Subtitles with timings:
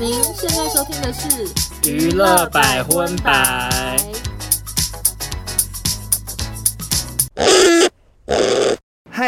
[0.00, 4.17] 您现在收听的是娱乐百分百。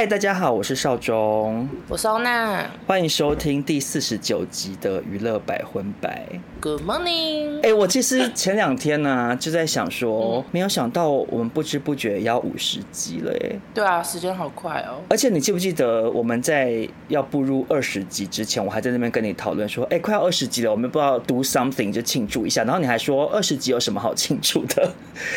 [0.00, 6.26] 嗨，大家好，我是少中，我是欧娜，欢迎收听第四十九集的娱乐百分百。
[6.58, 7.58] Good morning。
[7.58, 13.60] 哎、欸，我其实前两天呢、啊、 就在想说、嗯，没有想到我们不知不觉要五十集了耶。
[13.74, 15.02] 对啊，时间好快哦。
[15.10, 22.64] 而且你记不记得我们在要步入二十集之前，我还在那边跟你讨论说，哎、欸，快要二十集了，我们不知道 do something 就庆祝一下。
[22.64, 24.90] 然后你还说二十集有什么好庆祝的？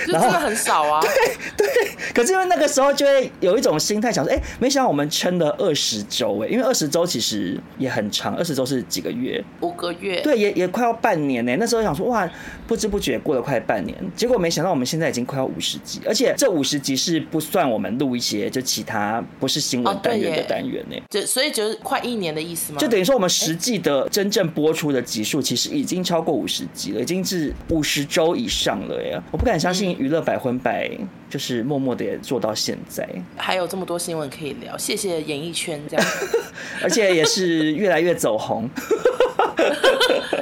[0.07, 1.01] 就真的很少啊。
[1.57, 1.67] 对对。
[2.13, 9.43] 可是因为那个时候就会有一种心态，想说，哎、欸，没想到我们撑了二十周，哎，因为二十周其实也很长，二十周是几个月？
[9.61, 10.21] 五个月。
[10.21, 11.55] 对，也也快要半年呢。
[11.59, 12.29] 那时候想说，哇，
[12.67, 20.95] 不知不觉过了快半年，结果没想到我们现在已经快要五十集，而且这五十集是不算我们录一些就其他不是新闻单元的单元呢。
[21.09, 22.79] 就所以就是快一年的意思吗？
[22.79, 29.21] 就等于说我们实际的真正播出的集数其实已经超过五十集了，已经是五十周以上了呀！
[29.31, 30.89] 我不敢相信娱乐百分百
[31.33, 34.77] 就是默默的也做到现在，还有这么多新闻可以聊。
[34.77, 36.05] 谢谢演艺圈这样，
[36.83, 38.69] 而且也是越来越走红。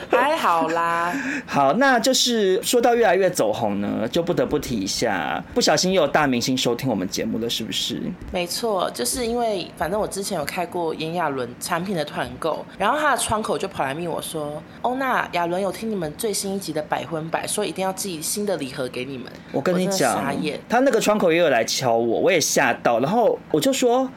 [0.09, 1.13] 还好啦，
[1.47, 8.01] 好，那就是说到越来越走红呢，就不得不提一下，不小心又有大明星收听我们节目了，是不是？
[8.31, 19.25] 没错，就是因为反正我之前有开过炎亚纶产品的团购，然后他的窗口就跑来密我说，欧娜亚纶有听你们最新一集的百分百，说一定要寄新的礼盒给你们。
[19.51, 20.23] 我跟你讲，
[20.69, 24.09] 他那个窗口也有来敲我，我也吓到，然后我就说，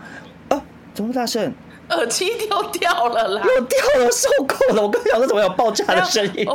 [0.49, 0.61] 啊，
[0.93, 1.53] 怎么那么大声？
[1.91, 3.43] 耳机掉掉了啦！
[3.45, 4.83] 又掉了，受够了！
[4.83, 6.47] 我刚想说怎么有爆炸的声音？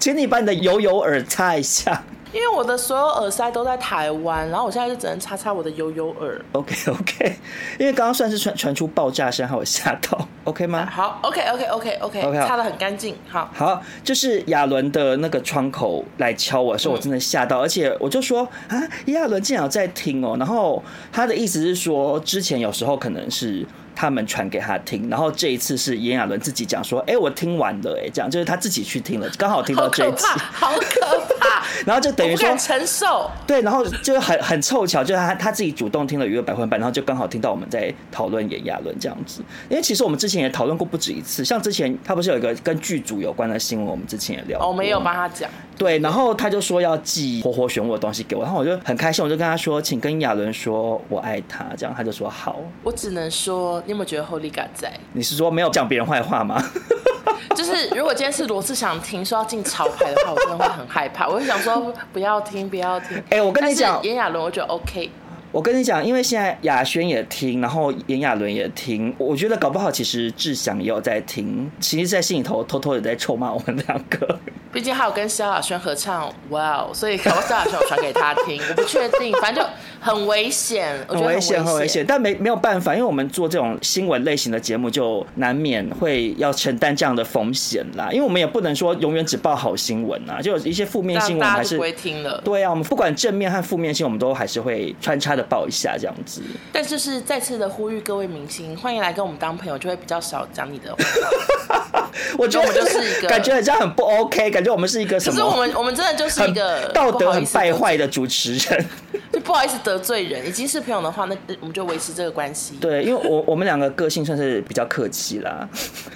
[0.00, 2.02] 请你把你的油油耳擦一下。
[2.36, 6.38] 因为我的所有耳塞都在台湾，然后我现在就只能擦擦我的悠悠耳。
[6.52, 7.34] OK OK，
[7.78, 10.28] 因为刚刚算是传传出爆炸声，还有吓到。
[10.44, 10.86] OK 吗？
[10.92, 13.16] 好，OK OK OK OK OK，擦的很干净。
[13.26, 18.76] 好，好，就是亚伦的那个窗口来敲我的时候，我真的吓到，嗯，而且我就说啊，
[19.06, 20.36] 亚伦竟然有在听哦。
[20.38, 23.64] 然后他的意思是说，之前有时候可能是。
[23.96, 39.42] 他们传给他听，然后这一次是炎亚纶自己讲说：“哎、欸，我听完了，哎，这样就是他自己去听了，刚好听到这一集，好可怕， 然后就等于说承受，对，然后就很很凑巧，就是他他自己主动听了娱乐百分百，然后就刚好听到我们在讨论炎亚纶这样子。
[39.70, 45.48] 因为其实我们之前也讨论过不止一次，像之前他不是有一个跟剧组有关的新闻，我们之前也聊過，我没有帮他讲。
[45.78, 52.60] 对，然后他就说要寄活活选我的东西给我，然后我就很开心，我就跟他说，请跟亚纶说我爱他，这样他就说好。
[52.82, 54.92] 我只能说，你有没有觉得 Holy God 在？
[55.12, 56.62] 你是说没有讲别人坏话吗？
[57.56, 63.22] 就是如果今天是罗志祥听说要进潮牌的话，我真的会很害怕，我就想说不要听，不要听。
[63.30, 65.10] 哎，我跟你讲，炎亚纶我觉得 OK。
[65.56, 74.38] 我跟你讲，因为现在雅轩也听，然后炎亚纶也听，我觉得搞不好其实志祥也有在听，其实，在心里头偷偷的在臭骂我们两个。
[74.70, 76.90] 毕竟还有跟萧亚轩合唱，哇哦！
[76.92, 82.04] 所以搞不好萧亚轩有传给他听，我不确定，反正就很危险，很危险，很危险。
[82.06, 88.10] 但没没有办法，因为我们做这种新闻类型的节目，就难免会要承担这样的风险啦。
[88.12, 92.38] 因为我们也不能说永远只报好新闻啊，就有一些负面新闻还是不会听了。
[92.44, 96.42] 对啊，我们不管正面和负面性，我们都还是会穿插的报一下这样子。
[96.72, 102.10] 但就是再次的呼吁各位明星，欢迎来跟我们当朋友，就会比较少讲你的话。
[102.38, 105.36] 我觉得我们就是一个感觉很这样很不 OK，感觉我们是一个什么？
[105.36, 108.86] 可是我们我们真的就是一个道德很败坏的主持人，
[109.32, 110.46] 就不好意思得罪人。
[110.46, 112.76] 已经是朋友的话，那我们就维持这个关系。
[112.80, 115.68] 对，因为我我们两个个性算是比较客气啦。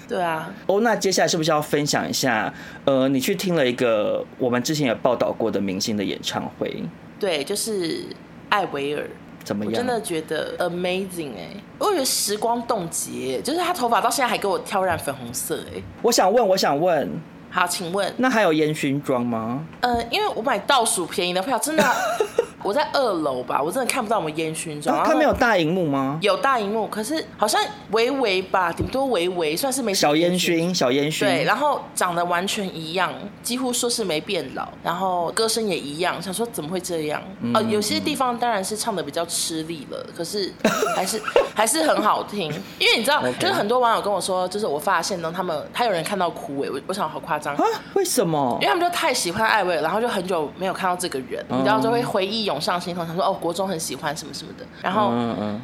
[0.09, 0.53] 对啊。
[0.67, 2.53] 哦，那接下来是不是要分享一下？
[2.85, 6.83] 呃，你去听了一个我们之前有报道过的明星的演唱会？
[7.19, 8.05] 对，就是
[8.51, 9.09] 艾维尔。
[9.43, 9.73] 怎么样？
[9.73, 15.83] 我真的觉得 amazing 哎、欸，我觉得时光冻结，就是他头发到现在还给我挑染粉红色哎、欸。
[16.03, 17.11] 我想问，我想问，
[17.51, 19.65] 好，请问，那还有烟熏妆吗？
[19.81, 21.83] 呃，因为我买倒数便宜的票，真的。
[22.63, 25.03] 我在二楼吧，我真的看不到我们烟熏妆。
[25.05, 26.19] 他没有大荧幕吗？
[26.21, 27.61] 有大荧幕，可是好像
[27.93, 31.27] 微微吧，顶多微微，算是没小烟熏，小烟熏。
[31.27, 33.13] 对，然后长得完全一样，
[33.43, 37.23] 几乎说是没变老，然后歌声也一样，想说怎么会这样？
[37.41, 40.53] 嗯、呃，有些地方当然是唱的比较吃力了，可是
[40.95, 41.23] 还是
[41.55, 42.53] 还是很好听。
[42.79, 47.65] 因为你知道.就是很多网友跟我说，就是我发现呢，他们还有人看到哭哎，我我想好夸张啊？
[47.95, 48.59] 为什么？
[48.61, 52.50] 因为他们就太喜欢艾薇，然后就很久没有看到这个人，嗯、你知道就会回忆。
[52.51, 55.13] 涌上心头，想说哦，国中很喜欢什么什么的，然后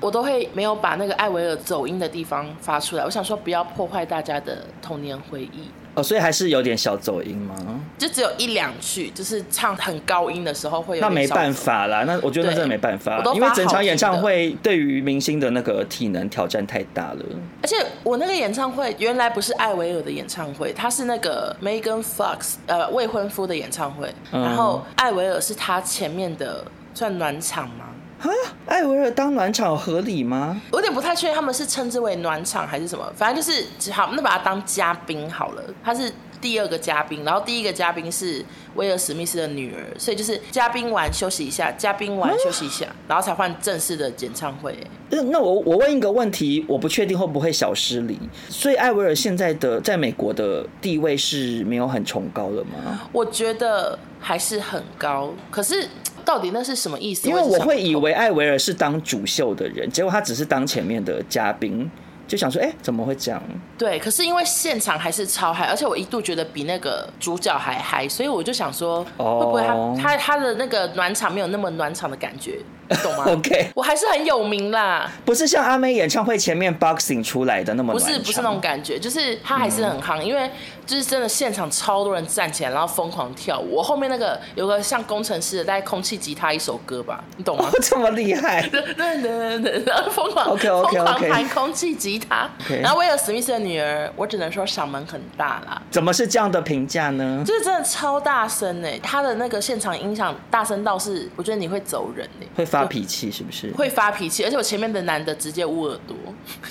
[0.01, 3.05] 我都会没有把那个艾维尔走音的地方发出来。
[3.05, 5.69] 我想说，不要破坏大家的童年回忆。
[5.97, 7.55] 哦，所以还是有点小走音吗？
[7.99, 11.01] 就只有一两句，就是唱很高音的时候会有。
[11.01, 17.25] 那没办法啦，那我觉得那真的没办法，因为整场演唱会对于明星的那个体能挑战太大了。
[17.63, 26.63] 而且我那个演唱会原来不是艾薇尔的演唱会，他是那个 Megan Fox 呃未婚夫的演唱会，嗯、然后艾薇尔是他前面的
[26.93, 27.86] 算暖场吗？
[28.21, 28.29] 啊，
[28.67, 30.61] 艾薇儿当暖场合理吗？
[30.73, 36.13] 我有点不太确定他们是称之为暖场还是什么，反正就是只好那把他当嘉宾好了，他是。
[36.39, 44.77] 第二个嘉宾，然后第一个嘉宾是威尔史密斯的女儿，所以就是嘉宾完休息一下，嘉宾完休息一下，嗯、 然后才换正式的演唱会。
[45.09, 48.21] 那我我问一个问题，我不确定会不会小失礼，
[48.51, 53.09] 所以艾薇儿现在的在美国的地位是没有很崇高的吗？
[53.13, 55.89] 我觉得还是很高，可是
[56.27, 57.27] 到底那是什么意思？
[57.27, 61.91] 因为我会以为艾维尔是当主秀的人，结果他只是当前面的嘉宾。
[62.29, 63.41] 就想说，哎、欸，怎么会这样？
[63.79, 69.97] 对，可是因为现场还是超嗨，而且我一度觉得比那个主角还嗨，所以我就想说，会不会他、oh.
[69.97, 72.59] 他他的那个暖场没有那么暖场的感觉，
[72.89, 80.51] 你懂吗？OK，我还是很有名啦，不是像阿妹演唱会前面 boxing 出来的那么，不是不是那种感觉，就是他还是很夯，嗯、因为
[80.87, 83.75] 就是真的现场超多人站起来，然后疯狂跳舞。
[83.75, 87.69] 我后面那个有个像工程师的带空气吉他一首歌吧，你懂吗？
[87.83, 92.49] 这么厉害，对对对对，然后疯狂 OK OK OK，疯狂弹空气吉他
[92.81, 95.83] 然后威尔史密斯的女儿，我只能说嗓门很大啦。
[95.91, 97.43] 怎么是这样的评价呢？
[97.45, 103.73] 就是真的超大声哎，他的那个现场音响大声到是，我觉得你会走人哎，会发脾气是不是？
[103.73, 106.17] 会发脾气，而且我前面的男的直接捂耳朵，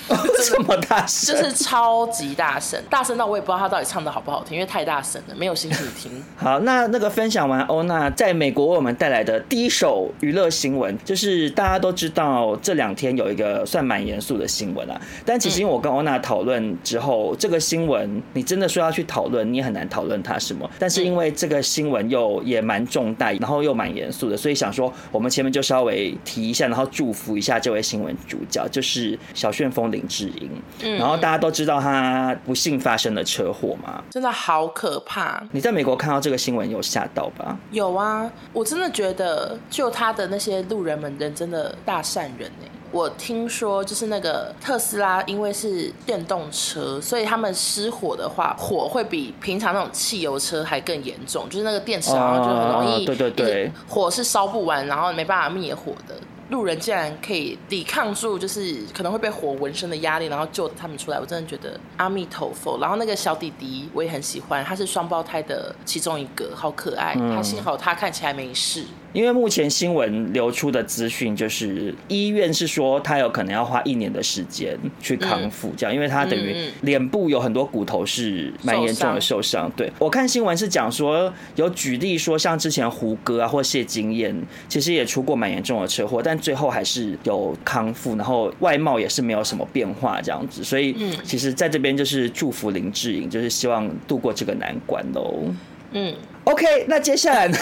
[0.46, 6.10] 这么大声，就是超级大声，大声到我也不知道他到底唱的好不好听，因为太大声了，没有心情听。
[6.36, 20.70] 好，那那个分享完欧娜在美国为我们带来的第一首娱乐新闻，就是大家都知道这两天有一个算蛮严肃的新闻啊，但其实因为我跟欧娜讨论之后，这个新闻你真的说要去讨论，你也很难讨论它什么。
[20.78, 30.50] 但是因为这个新闻又也蛮重大，然后又蛮严肃的，所以想说我们前面就稍微提一下，然后祝福一下这位新闻主角，就是小旋风林志颖。
[30.82, 35.42] 嗯，然后大家都知道他不幸发生了车祸嘛，真的好可怕。
[35.52, 37.56] 你在美国看到这个新闻有吓到吧？
[37.70, 42.68] 有啊，我真的觉得就他的那些路人们人真的大善人哎。
[42.92, 51.48] 我听说，就是那个特斯拉，因为是电动车，所以他们失火的话，火会比平常那种汽油车还更严重。
[51.50, 56.14] 就是那个电池，好像就很容易，对对对，火是烧不完，然后没办法灭火的。
[56.48, 61.18] 路人竟然可以抵抗住，就是可能会被火纹身的压力，然后救他们出来。
[61.18, 62.78] 我真的觉得阿弥陀佛。
[62.80, 67.14] 然后那个小弟弟我也很喜欢，他是双胞胎的其中一个，好可爱。
[67.34, 68.84] 他幸好他看起来没事。
[69.12, 79.70] 因为目前新闻流出的资讯就是医院是说他有可能要花一年的时间去康复，这样，因为他等于脸部有很多骨头是蛮严重的受伤。
[79.76, 84.36] 对，我看新闻是讲说有举例说，像之前胡歌啊或谢金燕，
[84.68, 90.62] 其实也出过蛮严重的车祸，但最后还是有康复，然后外貌也是没有什么变化这样子。
[90.62, 90.94] 所以，
[91.24, 95.44] 其实在这边就是祝福林志颖，就是希望度过这个难关喽。
[95.92, 96.14] 嗯。
[96.46, 97.58] OK，那接下来呢，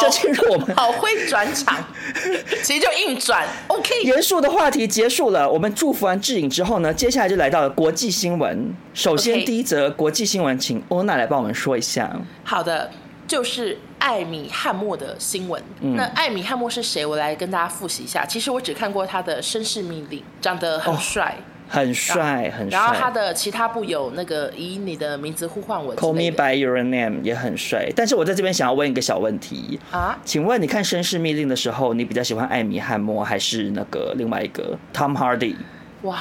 [0.00, 1.76] 就进入我们好会转场，
[2.62, 3.44] 其实就硬转。
[3.66, 8.72] OK，严肃的话题结束了，我们祝福完智颖之后呢，接下来就来到了国际新闻。
[8.94, 12.08] 首先第一则国际新闻，请欧娜来帮我们说一下。
[12.44, 12.88] 好的，
[13.26, 15.60] 就是艾米汉默的新闻。
[15.80, 17.04] 嗯、那艾米汉默是谁？
[17.04, 18.24] 我来跟大家复习一下。
[18.24, 21.36] 其实我只看过他的《绅士命令》，长得很帅。
[21.38, 22.78] 哦很帅，很帅。
[22.78, 27.88] 然后他的其他部有那个以你的名字呼唤我，Call Me by Your Name 也很帅。
[27.96, 35.56] 但是我在这边想要问一个小问题啊，请问你看《绅士密令》的时候，你比较喜欢艾米汉默还是那个另外一个 Tom Hardy？
[36.02, 36.18] 哇，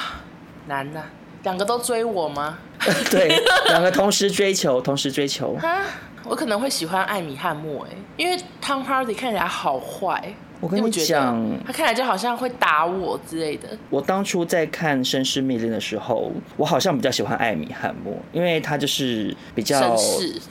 [0.67, 1.03] 难呐，
[1.43, 2.57] 两个都追我吗？
[3.11, 5.55] 对， 两个同时追求，同时追求。
[5.57, 5.81] 哈，
[6.23, 10.33] 我可能会喜欢艾米汉默哎，因为 Tom Hardy 看起来好坏。
[10.61, 13.67] 我跟你讲，他看起来就好像会打我之类的。
[13.89, 19.97] 我当初在看《绅士密令》的时候，我好像比较喜欢艾米汉默，因为他就是比较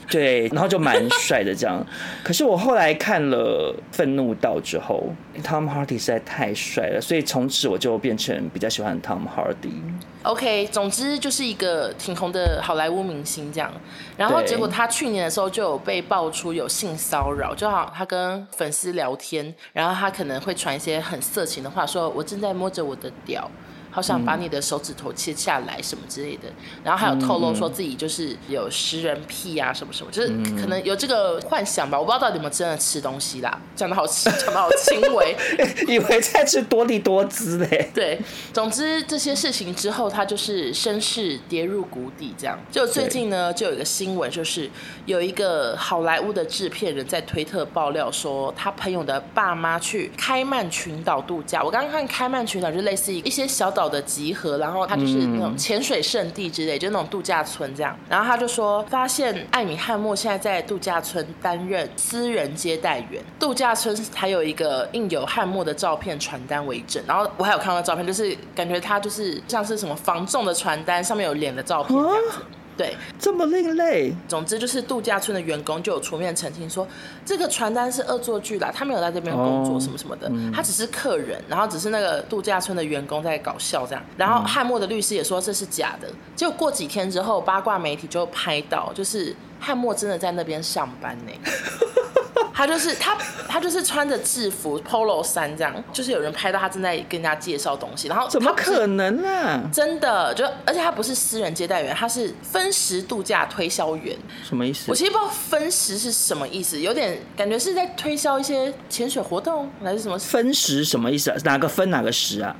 [0.09, 1.81] 对，然后就蛮帅的这样。
[2.23, 9.71] 可是我后来看了《愤怒道》之后，Tom Hardy 实在太帅了，所以从此我就变成比较喜欢 Tom Hardy。
[10.23, 13.71] OK，总之就是一个挺红的好莱坞明星这样，
[14.15, 23.49] 然后结果他去年的时候就有被爆出有性骚扰，就好他跟粉丝聊天，然后他可能会传一些很色情的话，说我正在摸着我的屌，
[23.91, 26.43] 好想把你的手指头切下来什么之类的。
[26.83, 30.29] 然后还有透露说自己就是有食人癖啊什么什么，就是
[30.59, 31.99] 可能有这个幻想吧。
[31.99, 35.35] 我不知道到底有没有真的吃东西啦，讲的好 讲的好轻微，
[35.87, 37.91] 以为在吃多利多滋嘞。
[37.93, 38.19] 对，
[38.53, 42.57] 总之这些事情之后，他就是身世跌入谷底，这样。
[42.71, 44.69] 就最近呢，就有一个新闻，就是
[45.05, 51.61] 有一个好莱坞的制片人在推特爆料说，他朋友的爸妈去开曼群岛度假。
[51.63, 57.97] 我刚刚看开曼群岛就类似于一些小岛的集合，然后他就是那种潜水圣地之类，就那种度假村这样。
[58.09, 63.23] 然后他就说，发现艾米汉默现在在度假村担任私人接待员。
[63.39, 67.03] 度假村还有一个印有汉默的照片传单为证。
[67.07, 72.39] 然后我还有看到照片，就是感觉他就是像是什么防重的传单，上面有脸的照片这样子。
[72.77, 74.13] 对，这么另类。
[74.27, 76.87] 总之就是度假村的员工就有出面澄清说，
[77.25, 84.03] 这个传单是恶作剧啦，他没有在这边工作什么什么的，哦嗯、他只是客人，然后只是那个度假村的员工在搞笑这样。
[84.17, 86.07] 然后汉默的律师也说这是假的。
[86.35, 91.31] 结果过几天之后，八卦媒体就拍到，就是汉默真的在那边上班呢。
[92.53, 93.17] 他就是他，
[93.47, 99.69] 他就是穿着制服 polo 衫这样，就是有人拍到他正在跟人家介绍东西，然后怎么可能啊？
[99.73, 104.17] 真的就，而且他不是私人接待员，他是分时度假推销员。
[104.43, 104.85] 什么意思？
[104.91, 110.17] 我其实不知道分时是什么意思，有点感觉是在推销一些潜水活动还是什么？
[110.19, 111.37] 分时什么意思啊？
[111.43, 112.55] 哪个分哪个时啊？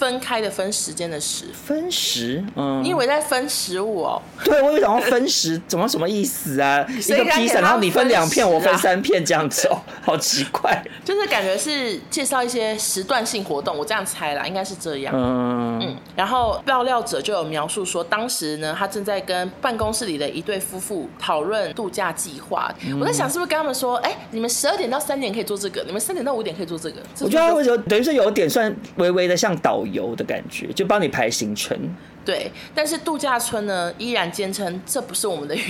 [0.00, 4.22] 分开的分时间的时分时，嗯，你以为在分食物哦？
[4.42, 6.82] 对，我以为想要分时，怎么什么意思啊？
[6.88, 10.82] 一个披萨，然后你分两片，啊、我分三片，这样子哦， 好奇怪。
[11.04, 15.12] 就是感觉是介绍一些时段性活动，我这样猜啦，应该是这样。
[15.14, 15.96] 嗯嗯。
[16.16, 22.74] 然后爆料者就有描述说，当时呢，他正在跟办公室里的一对夫妇讨论度假计划。
[22.86, 27.02] 嗯、我在想，是不是跟他们说，哎，你们十二点到三点可以做这个，你们三点到五点可以做这个？
[27.20, 30.10] 我觉得他会有，等于是有点算微微的像导游。
[30.16, 31.78] 的感觉，就帮你排行程。
[32.24, 35.64] 对，但是度假村呢，依然坚称这不是我们的员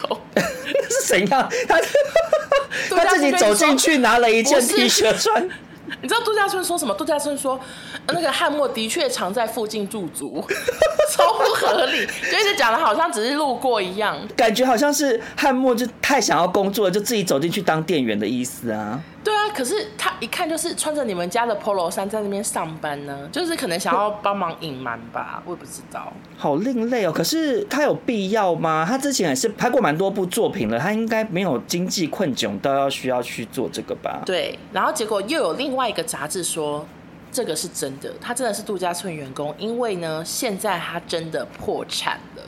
[0.00, 0.18] 工，
[0.90, 1.48] 是怎样？
[1.68, 1.78] 他
[2.96, 5.46] 他自己走进去拿了一件 T 恤穿。
[6.02, 6.94] 你知道度假村说什么？
[6.94, 7.60] 度假村说，
[8.08, 10.44] 那个汉默的确常在附近驻足，
[11.12, 19.00] 超不合理，就一直讲的好像只是路过一样，感觉好像是汉默就太想要工作，就自己走进去当店员的意思啊。
[19.24, 26.12] 对啊，可是他一看就是穿着你们家的 Polo 衫在那边上班呢，就是可能想要帮忙隐瞒吧，我也不知道。
[26.36, 28.84] 好另类哦，可是他有必要吗？
[28.86, 34.22] 他之前也是拍过蛮多部作品了，他应该没有经济困窘到要需要去做这个吧？
[34.26, 36.86] 对，然后结果又有另外一个杂志说
[37.32, 42.42] 这个是真的，他真的是度假村员工，因为呢现在他真的破产了。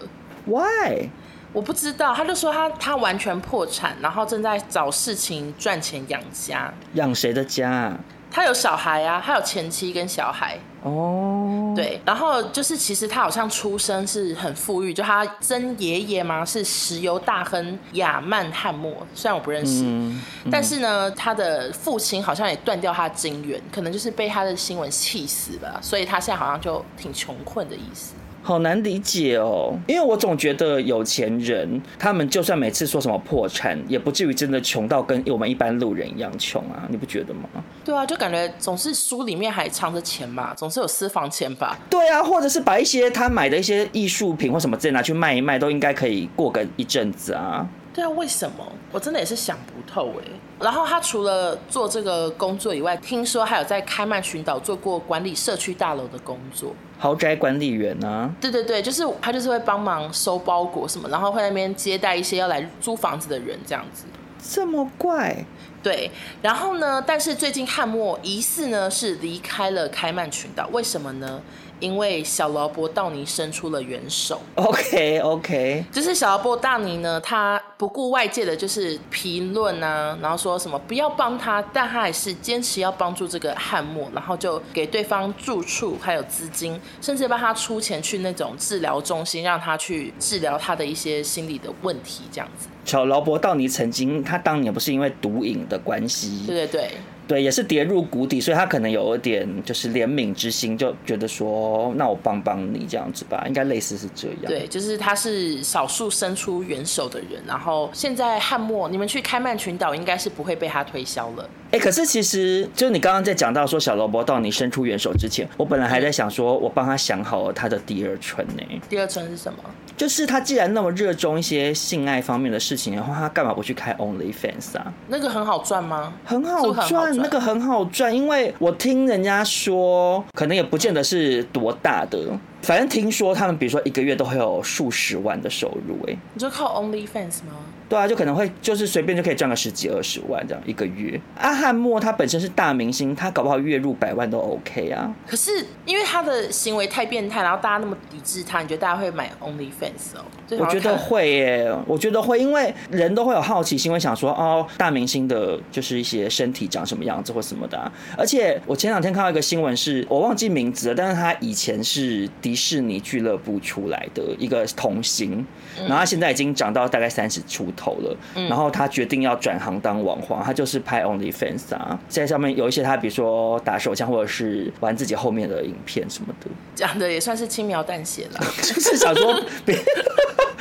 [0.45, 1.09] Why？
[1.57, 6.71] 我不知道，他就说他他完全破产，然后正在找事情赚钱养家。
[6.93, 7.97] 养谁的家？
[8.31, 10.59] 他有小孩啊，他有前妻跟小孩。
[10.83, 28.13] 哦，对，然后就是其实他好像出生是很富裕，就他曾爷爷嘛是石油大亨亚曼汉默，虽然我不认识，嗯嗯、但是呢，他的父亲好像也断掉他的金援，可能就是被他的新闻气死了，所以他现在好像就挺穷困的意思。
[28.47, 37.49] 好难理解哦，因为我总觉得有钱人，他们就算每次说什么破产，也不至于真的穷到跟我们一般路人一样穷啊，你不觉得吗？
[37.85, 41.77] 对啊，就感觉总是书里面还藏着钱吧，总是有私房钱吧。
[41.91, 47.67] 对啊，或者是把一些他买的一些艺术品或什么之类拿去卖一卖，都应该可以过个一阵子啊。
[47.97, 48.63] 对啊，为什么？
[48.93, 50.25] 我真的也是想不透哎。
[50.61, 58.31] 然后他除了做这个工作以外，听说还有在开曼群岛做过管理社区大楼的工作，豪宅管理员啊。
[58.39, 64.05] 对对对，就是他就是会帮忙收包裹什么，然后会在那边接待一些要来租房子的人这样子。
[64.47, 65.35] 这么怪？
[65.83, 66.11] 对。
[66.43, 67.03] 然后呢？
[67.07, 71.41] 但是最近汉默疑似呢是离开了开曼群岛，为什么呢？
[71.81, 74.41] 因为小劳勃道尼伸出了援手。
[74.55, 92.69] OK OK，就是小劳勃道尼呢，他不顾外界的就是评论啊，然后说什么不要帮他，但他还是坚持要帮助这个汉默，然后就给对方住处还有资金，甚至帮他出钱去那种治疗中心，让他去治疗他的一些心理的问题，这样子。
[92.85, 96.91] 小劳勃道尼曾经，他当年不是因为毒瘾的关系，对对对。
[97.27, 104.47] 对，也是跌入谷底，所以他可能有一点就是怜悯之心，就觉得说，那我帮帮你这样子吧，应该类似是这样。
[104.47, 111.49] 对，就是他是少数伸出援手的人，然后现在汉默，你们去开曼群岛应该是不会被他推销了。
[111.73, 118.63] 哎，可是其实就是你刚刚在讲到说小萝卜到你伸出援手之前，我本来还在想说，我帮他想好了他的第二春呢。
[118.89, 119.59] 第二春是什么？
[119.97, 124.93] 就是他既然那么热衷一些性爱方面的事情的话，他干嘛不去开 OnlyFans 啊？
[125.09, 126.13] 那个很好赚吗？
[126.25, 132.19] 很好赚那个很好赚，因为我听人家说，可能也不见得是多大的。
[132.63, 137.55] 反正听说他们，比如说一个月都会有数十万的收入，哎，你就靠 OnlyFans 吗？
[137.89, 141.21] 对啊，就可能会就是随便就可以赚个十几二十万这样一个月。
[141.39, 145.15] 阿汉默他本身是大明星，他搞不好月入百万都 OK 啊。
[145.27, 150.25] 可是因为他的行为太变态，然后大家那么抵制他，你觉得大家会买 OnlyFans 哦？
[150.59, 157.91] 我觉得会耶，我觉得会，因为人都会有好奇心，会想说哦，大明星的就是一些身体长什么样子或什么的啊。
[158.17, 165.45] 而且我前两天看到一个新闻，是我忘记名字了，但是他以前是迪士尼俱乐部出来的一个童星，
[165.81, 168.17] 然后他现在已经长到大概三十出头了，
[168.49, 179.79] 然后他决定要转行当网红，他就是拍 OnlyFans 啊，在上面有一些他比如说打手枪或者是玩自己后面的影片什么的，讲的也算是轻描淡写了， 就是想说别。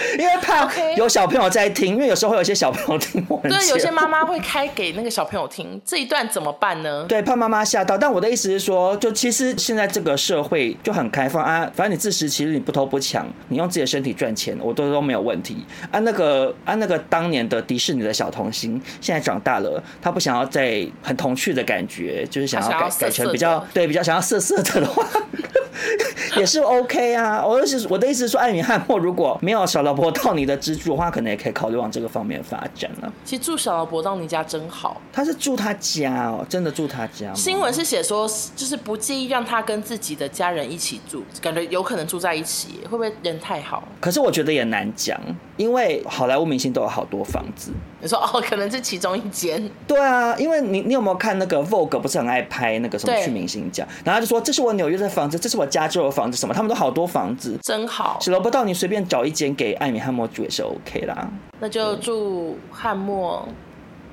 [0.18, 3.52] 因为怕有小朋友在听，因为有时候会有些小朋友听我们。
[3.52, 7.06] 对，有些妈妈会开给那个小朋友听， 这一段怎么办呢？
[7.08, 7.98] 对，怕妈妈吓到。
[7.98, 15.66] 但我的意思是说，就其实现在这个社会就很开放啊，反正你自食其力，你不偷不抢，你用自己的身体赚钱，我都都没有问题。
[15.92, 25.06] 啊，那个啊，那个当年的迪士尼的小童星，现在长大了，他不想要再很童趣的感觉，就是想要改改成比较对比较想要色色的的话。
[26.38, 33.12] 也是 OK 啊，我的意思，我的意思是说，艾米汉默如果没有小劳勃道尼的资助的话，可能也可以考虑往这个方面发展了。
[33.24, 37.34] 其实住小罗伯到你家真好，他是住他家哦，真的住他家。
[37.34, 43.88] 新闻是写说，就是不介意让他跟自己的家人一起住，感觉有可能住在一起，会不会人太好？
[44.00, 45.20] 可是我觉得也难讲，
[45.58, 47.72] 因为好莱坞明星都有好多房子。
[48.02, 49.70] 你说哦，可能是其中一间。
[49.88, 58.20] 对啊，因为你你有没有看那个 Vogue 不是很爱拍那个什么去明星家，然后他就说，这是我纽约的房子，这是我加州的房子，什么他们都好多房子，真好。
[58.22, 61.30] 小劳勃道尼随便找一间给艾米汉默住也是 OK 啦。
[61.60, 63.48] 那就祝汉默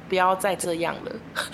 [0.07, 1.13] 不要再这样了，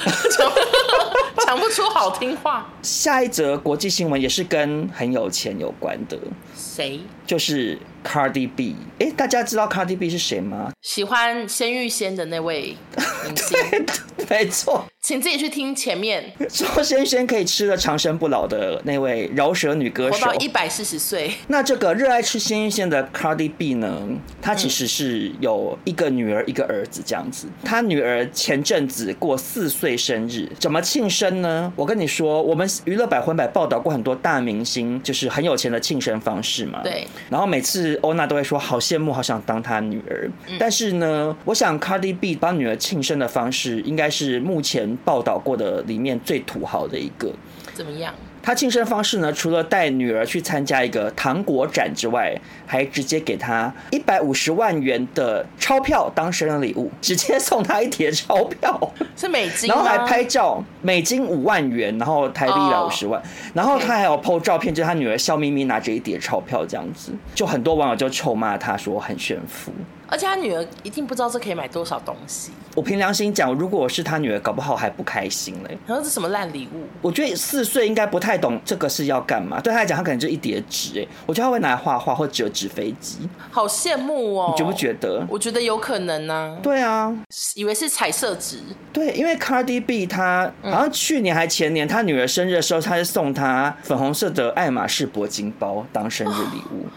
[1.46, 2.66] 讲不出好听话。
[2.82, 6.18] 下一则国际新闻也是跟很有钱有关的，
[6.56, 7.00] 谁？
[7.28, 10.72] 就是 Cardi B，哎，大家知道 Cardi B 是谁吗？
[10.80, 12.74] 喜欢鲜芋仙的那位
[13.22, 13.58] 明星，
[14.30, 14.86] 没错。
[15.00, 21.32] 请自己去听前面说仙仙可以吃得长生不老的那位饶舌女歌手，活到一百四十岁。
[21.46, 24.02] 那这个热爱吃鲜芋仙的 Cardi B 呢？
[24.42, 27.46] 她其实是有一个女儿一个儿子这样子。
[27.64, 31.72] 她女儿前阵子过四岁生日，怎么庆生呢？
[31.76, 36.80] 我跟你说，我们娱乐百分百报道过很多大明星，就是很有钱的庆生方式嘛。
[36.82, 37.06] 对。
[37.30, 40.30] 然后每次欧娜都会说好羡慕，好想当她女儿。
[40.58, 44.88] 但是呢，我想 Cardi B 帮女儿庆生的方式，应该是目前。
[45.04, 47.32] 报道过的里面最土豪的一个，
[47.72, 48.12] 怎么样？
[48.48, 49.30] 他庆生方式呢？
[49.30, 52.34] 除了带女儿去参加一个糖果展之外，
[52.64, 69.70] 还直接给他一百五十万元的钞票当生日礼物，直接送他一叠钞票，是美金，然后还拍照，美金五万元，然后台币一百五十万，然后他还有 po 照片，就是他女儿笑眯眯拿着一叠钞票这样子，就很多网友就臭骂他说很炫富。
[70.08, 72.50] 而且他女儿一定不知道这可以买多少东西。
[72.74, 75.76] 我凭良心讲，如果我是他女儿，搞不好还不开心嘞。
[75.86, 76.86] 然后这什么烂礼物？
[77.02, 79.60] 我觉得四岁应该不太懂这个是要干嘛。
[79.60, 81.06] 对他来讲，他可能就一叠纸哎。
[81.26, 83.18] 我觉得他会拿来画画或折纸飞机。
[83.50, 84.52] 好羡慕哦！
[84.52, 85.26] 你觉不觉得？
[85.28, 86.58] 我觉得有可能呢、啊。
[86.62, 87.12] 对啊，
[87.56, 88.60] 以为是彩色纸。
[88.92, 96.86] 对，因为 Cardi B 他好像去年还前年，他女儿生日的时候，他是送她粉红色的爱马仕铂金包当生日礼物。
[96.86, 96.90] 哦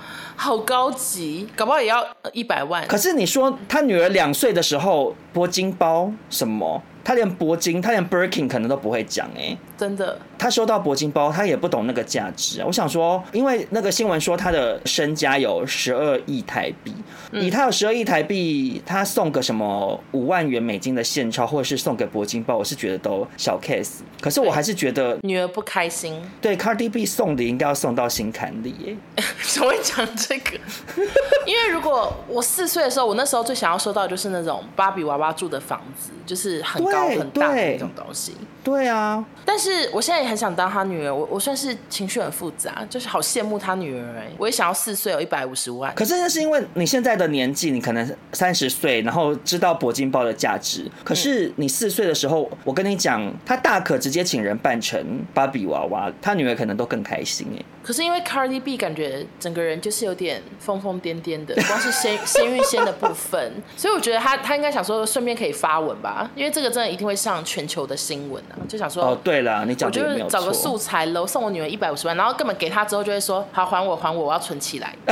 [0.43, 2.88] 好高级，搞不好也要一百万。
[2.88, 6.82] 可是你说他女儿两岁的时候，铂金包什么？
[7.03, 10.17] 他连铂金，他连 Birkin 可能都不会讲哎、欸，真的。
[10.37, 12.65] 他收到铂金包，他也不懂那个价值啊。
[12.65, 16.93] 我想说，因为那个新闻说他的身家有十二亿台币，
[17.31, 23.99] 以他有十二亿台币，他送个什么五万元美金的现钞，或者是送给铂金包，我是觉得都小 case。
[24.19, 26.19] 可是我还是觉得女儿不开心。
[26.39, 28.95] 对，Cardi B 送的应该要送到心坎里耶。
[29.43, 30.57] 怎么会讲这个？
[31.45, 36.90] 因为如果我四岁的时候，我那时候最想要收到的就是那种芭比娃娃住的房子，就是很。
[36.91, 39.24] 高很大的那种东西，对啊。
[39.43, 45.93] 但是我现在也很想当他女儿，我我算是情绪很复杂，就是好羡慕他女儿哎，我也想要四岁有一百五十万。
[45.95, 50.89] 可是那是因为你现在的年纪，你可能三十岁，然后知道铂金包的价值。
[51.04, 57.65] 可是你四岁的时候，我跟你讲，他大可直接请人扮成芭比娃娃，他女儿可能都更开心哎。
[57.84, 74.95] 可是因为 Cardi B 感觉整个人就是有点疯疯癫癫的，光是鲜鲜芋仙的部分，所以我觉得他他应该想说顺便可以发文吧，因为这个真的一定会上全球的新闻啊，就想说哦，对了，你讲我就找个素材喽，送我女儿一百五十万，然后根本给她之后就会说好还我还我，我要存起来，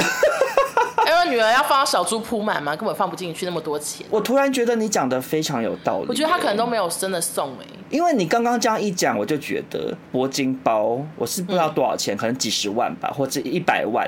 [1.08, 4.06] 因为女儿要放到小猪铺满嘛，根本放不进去那么多钱。
[4.10, 7.74] 我突然觉得你讲的非常有道理，我觉得他可能都没有真的送哎、欸。
[7.90, 14.08] 因为你刚刚这样一讲，我就觉得铂金包我是不知道多少钱，嗯、可能几十万吧，或者一百万。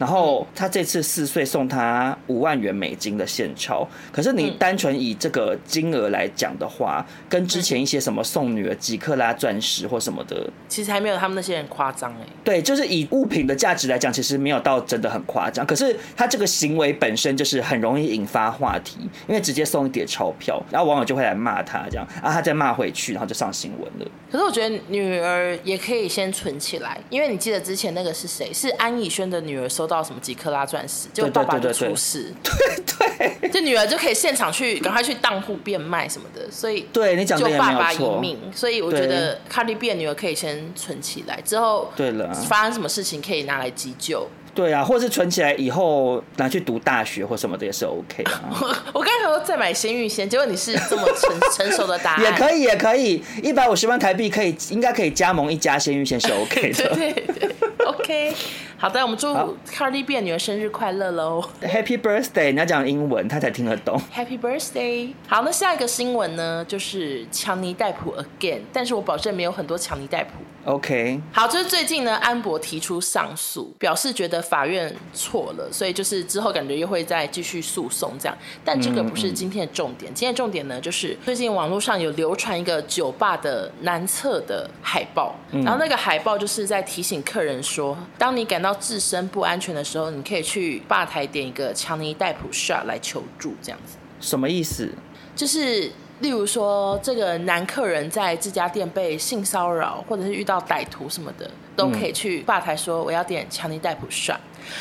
[0.00, 12.26] 然后他这次四岁送他五万元美金的现钞，可是你单纯以这个金额来讲的话，跟之前一些什么送女儿几克拉钻石或什么的，其实还没有他们那些人夸张哎。
[12.42, 15.66] 对，就是以物品的价值来讲，其实没有到真的很夸张。
[15.66, 24.10] 可是他这个行为本身就是很容易引发话题，因为直接送一叠钞票，然后网友就会来骂他这样，啊，他再骂回去，然后就上新闻了。
[24.32, 28.50] 可是我觉得女儿也可以先存起来，因为你记得之前那个是谁？
[28.54, 29.90] 是安以轩的女儿收。
[29.90, 48.42] 到什么几克拉钻石，就爸爸就出事， 对对，就女儿就可以现场去赶快去当铺变卖什么的，所以对你讲的也没有错，就爸爸一命，所以我觉得卡莉 B 的女儿可以先存起来，之后对了，发生什么事情可以拿来急救，对啊，或者是存起来以后拿去读大学或什么的也是 OK 啊。
[48.92, 57.50] 我刚才说再买鲜芋仙，结果你是这么成成熟的答案，也可以也可以，一百五十万台币可以应该可以加盟一家鲜芋仙是 OK 的， 对对对
[57.84, 58.34] ，OK。
[58.80, 59.28] 好的，我们祝
[59.70, 62.50] Cardi B 女儿生日快乐喽！Happy birthday！
[62.50, 64.00] 你要讲英文，她才听得懂。
[64.10, 65.12] Happy birthday！
[65.28, 70.30] 好，那下一个新闻呢，就是强尼戴普 again，但是我保证没有很多强尼戴普。
[70.64, 78.36] OK，好，就是最近呢，安博提出上诉，表示觉得法院错了，所以就是之后感觉又会再继续诉讼这样。
[78.62, 93.96] 但这个不是今天的重点，嗯嗯、今天的重点呢，就是最近网络上有流传一个酒吧的男厕的海报，嗯、然后那个海报就是在提醒客人说，当你感到自身不安全的时候，你可以去吧台点一个强尼戴普 shot 来求助，这样子。
[94.20, 94.88] 什么意思？
[95.34, 95.90] 就是。
[96.20, 104.36] 例如说，这个男客人在这家店被性骚扰，或者是遇到歹徒什么的，都可以去吧台说我要点强尼戴普 shot。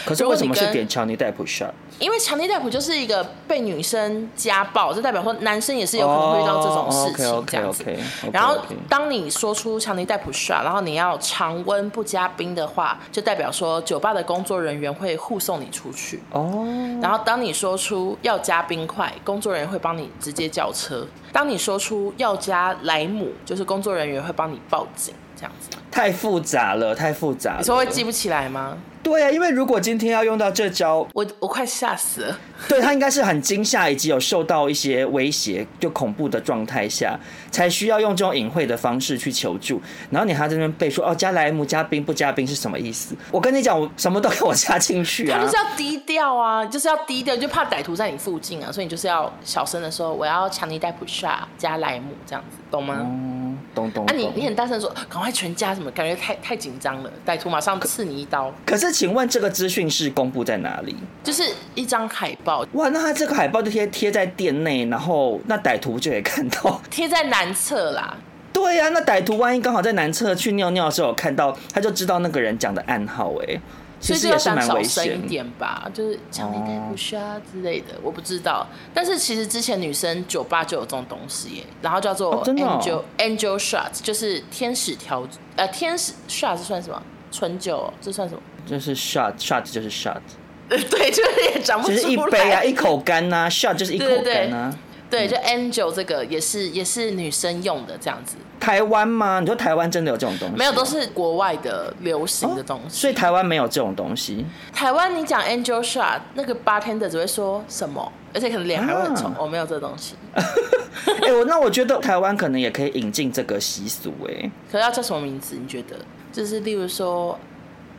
[0.06, 1.72] 可是为什么是点强尼戴普 shot？
[2.00, 7.86] 因为强尼戴普就是一个被女生家暴，就代表说男生也是有可能会遇到这种事情这样子。
[8.32, 16.22] 然后当你说出强尼戴普 shot，然后你要常温不加冰的话，就代表说酒吧的工作人员会护送你出去。
[16.32, 16.66] 哦。
[17.02, 21.06] 然后当你说出要加冰块，工作人员会帮你直接叫车。
[21.32, 25.70] 当你说出要加莱姆，就是工作人员会帮你报警，这样子。
[25.92, 27.58] 太复杂了，太复杂了。
[27.60, 28.78] 你说会记不起来吗？
[29.10, 32.40] 对啊，因为如果今天要用到这招，我我快吓死了。
[32.68, 37.18] 对，他应该是很惊吓，以及有受到一些威胁，就恐怖的状态下，
[37.50, 39.82] 才需要用这种隐晦的方式去求助。
[40.12, 43.16] 然后你还在那边背说哦，加莱姆加冰不加冰是什么意思？
[43.32, 45.40] 我跟你讲，我什么都给我加进去啊。
[45.40, 52.98] 他就是要低调啊，就是要低调，就怕歹徒在你附近啊，所以你就是要小声的说我要强尼戴普 shot 加莱姆这样子，懂吗？
[53.00, 53.39] 嗯，
[53.86, 55.90] 啊、你你很大声说，赶快全家什么？
[55.92, 58.54] 感觉太太紧张了，歹徒马上刺你一刀。
[58.66, 60.96] 可是，请问这个资讯是公布在哪里？
[61.24, 61.44] 就是
[61.76, 62.66] 一张海报。
[62.74, 66.82] 哇，那他这个海报就贴贴在店内，然后那歹徒就可以看到。
[66.90, 68.16] 贴在南侧啦。
[68.52, 73.48] 对呀、啊，那歹徒万一刚好在南侧去尿尿的时候看到，他就知道那个人讲的暗号哎。
[73.56, 73.60] 其
[74.02, 78.66] 实也是蛮危险，小声一点吧，就是强尼戴普 shot 之类的，我不知道。
[78.94, 87.02] 但是其实之前女生酒吧就有这种东西耶，然后叫做 Angel、哦哦、Angel Shot，就是天使调呃天使 shot 是算什么？
[87.32, 88.42] 纯酒这算什么？
[88.66, 90.18] 就是 shot shot 就是 shot，
[90.68, 91.98] 对，就是也讲不出来。
[91.98, 94.74] 就是一杯啊，一口干呐、啊、，shot 就是一口干呐、
[95.10, 98.36] 对，就 Angel 这个也是也是女生用的这样子。
[98.60, 99.40] 台湾吗？
[99.40, 100.56] 你说台湾真的有这种东西？
[100.56, 102.86] 没有，都是国外的流行的东西。
[102.86, 104.46] 哦、所以台湾没有这种东西。
[104.74, 109.24] 台湾你讲 Angel Shot，那个 bartender 只会说什么，而且可能脸还会很丑。
[109.24, 110.16] 我、啊哦、没有这个东西。
[110.36, 114.52] 哎、欸，我那我觉得台湾可能也可以引进这个习俗哎。
[114.72, 115.56] 可是要叫什么名字？
[115.56, 115.96] 你觉得？
[116.32, 117.40] 就是例如说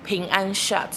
[0.04, 0.88] 平安 Shot。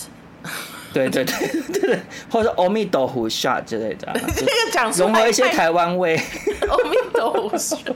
[0.93, 6.15] 对对对对 对，或者是阿弥陀佛 shot 之类的，啊， 这个讲融合一些台湾味。
[6.69, 7.95] 阿弥陀佛 shot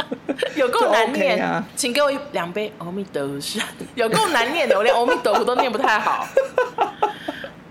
[0.56, 3.62] 有够难念，啊，请给我两杯阿弥陀佛 shot
[3.96, 6.28] 有够难念的，我连阿弥陀佛都念不太好。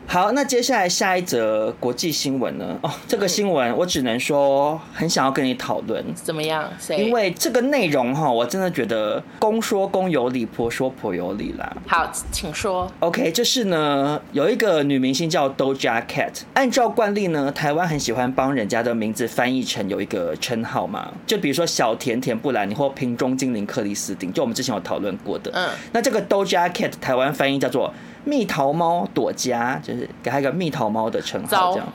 [0.08, 2.78] 好，那接下来下一则国际新闻呢？
[2.82, 6.64] 哦，这个新闻 我只能说很想要跟你讨论，怎么样？
[6.96, 11.76] 因为这个内容哈，我真的觉得公说公有理，婆说婆有理啦。
[11.86, 12.90] 好，请说。
[13.00, 25.50] OK，就是呢，有一个女明星叫 Doja Cat，按照惯例呢，台湾很喜欢帮人家的名字翻译成有一个称号嘛，就比如说小甜甜布兰妮或瓶中精灵克里斯汀，就我们之前有讨论过的。
[25.52, 27.92] 嗯，那这个 Doja Cat 台湾翻译叫做。
[28.26, 31.92] 蜜桃猫朵家，就是给他一个蜜桃猫的称号，这样。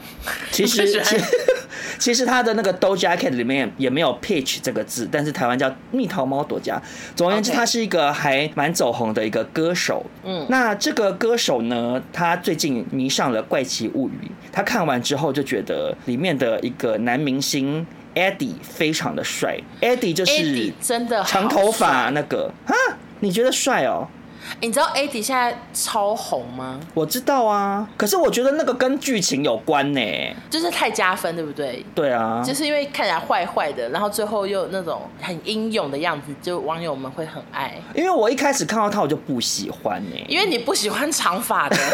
[0.50, 1.26] 其实 其实
[2.00, 6.82] 其实他的那个 Doja Cat 里面也没有 peach 这个字，但是台湾叫蜜桃猫朵家。
[7.15, 10.06] 总而言之，他是一个还蛮走红的一个歌手。
[10.24, 14.13] 嗯，那这个歌手呢，他最近迷上了《怪奇物语》，
[14.52, 17.86] 他看完之后就觉得里面的一个男明星。
[18.13, 22.76] Eddie 非常的帅，Eddie 就是真的长头发那个啊，
[23.22, 24.06] 你觉得帅哦？
[24.60, 26.80] 你知道 Eddie 现在超红吗？
[26.93, 30.01] 我知道啊，可是我觉得那个跟剧情有关呢，
[30.49, 31.86] 就是太加分，对不对？
[31.95, 37.73] 对啊，就是因为看起来坏坏的，然后最后又有那种很英勇的样子，就网友们会很爱。
[37.93, 41.77] 因为我一开始看到他，我就不喜欢呢，因为你不喜欢长发的。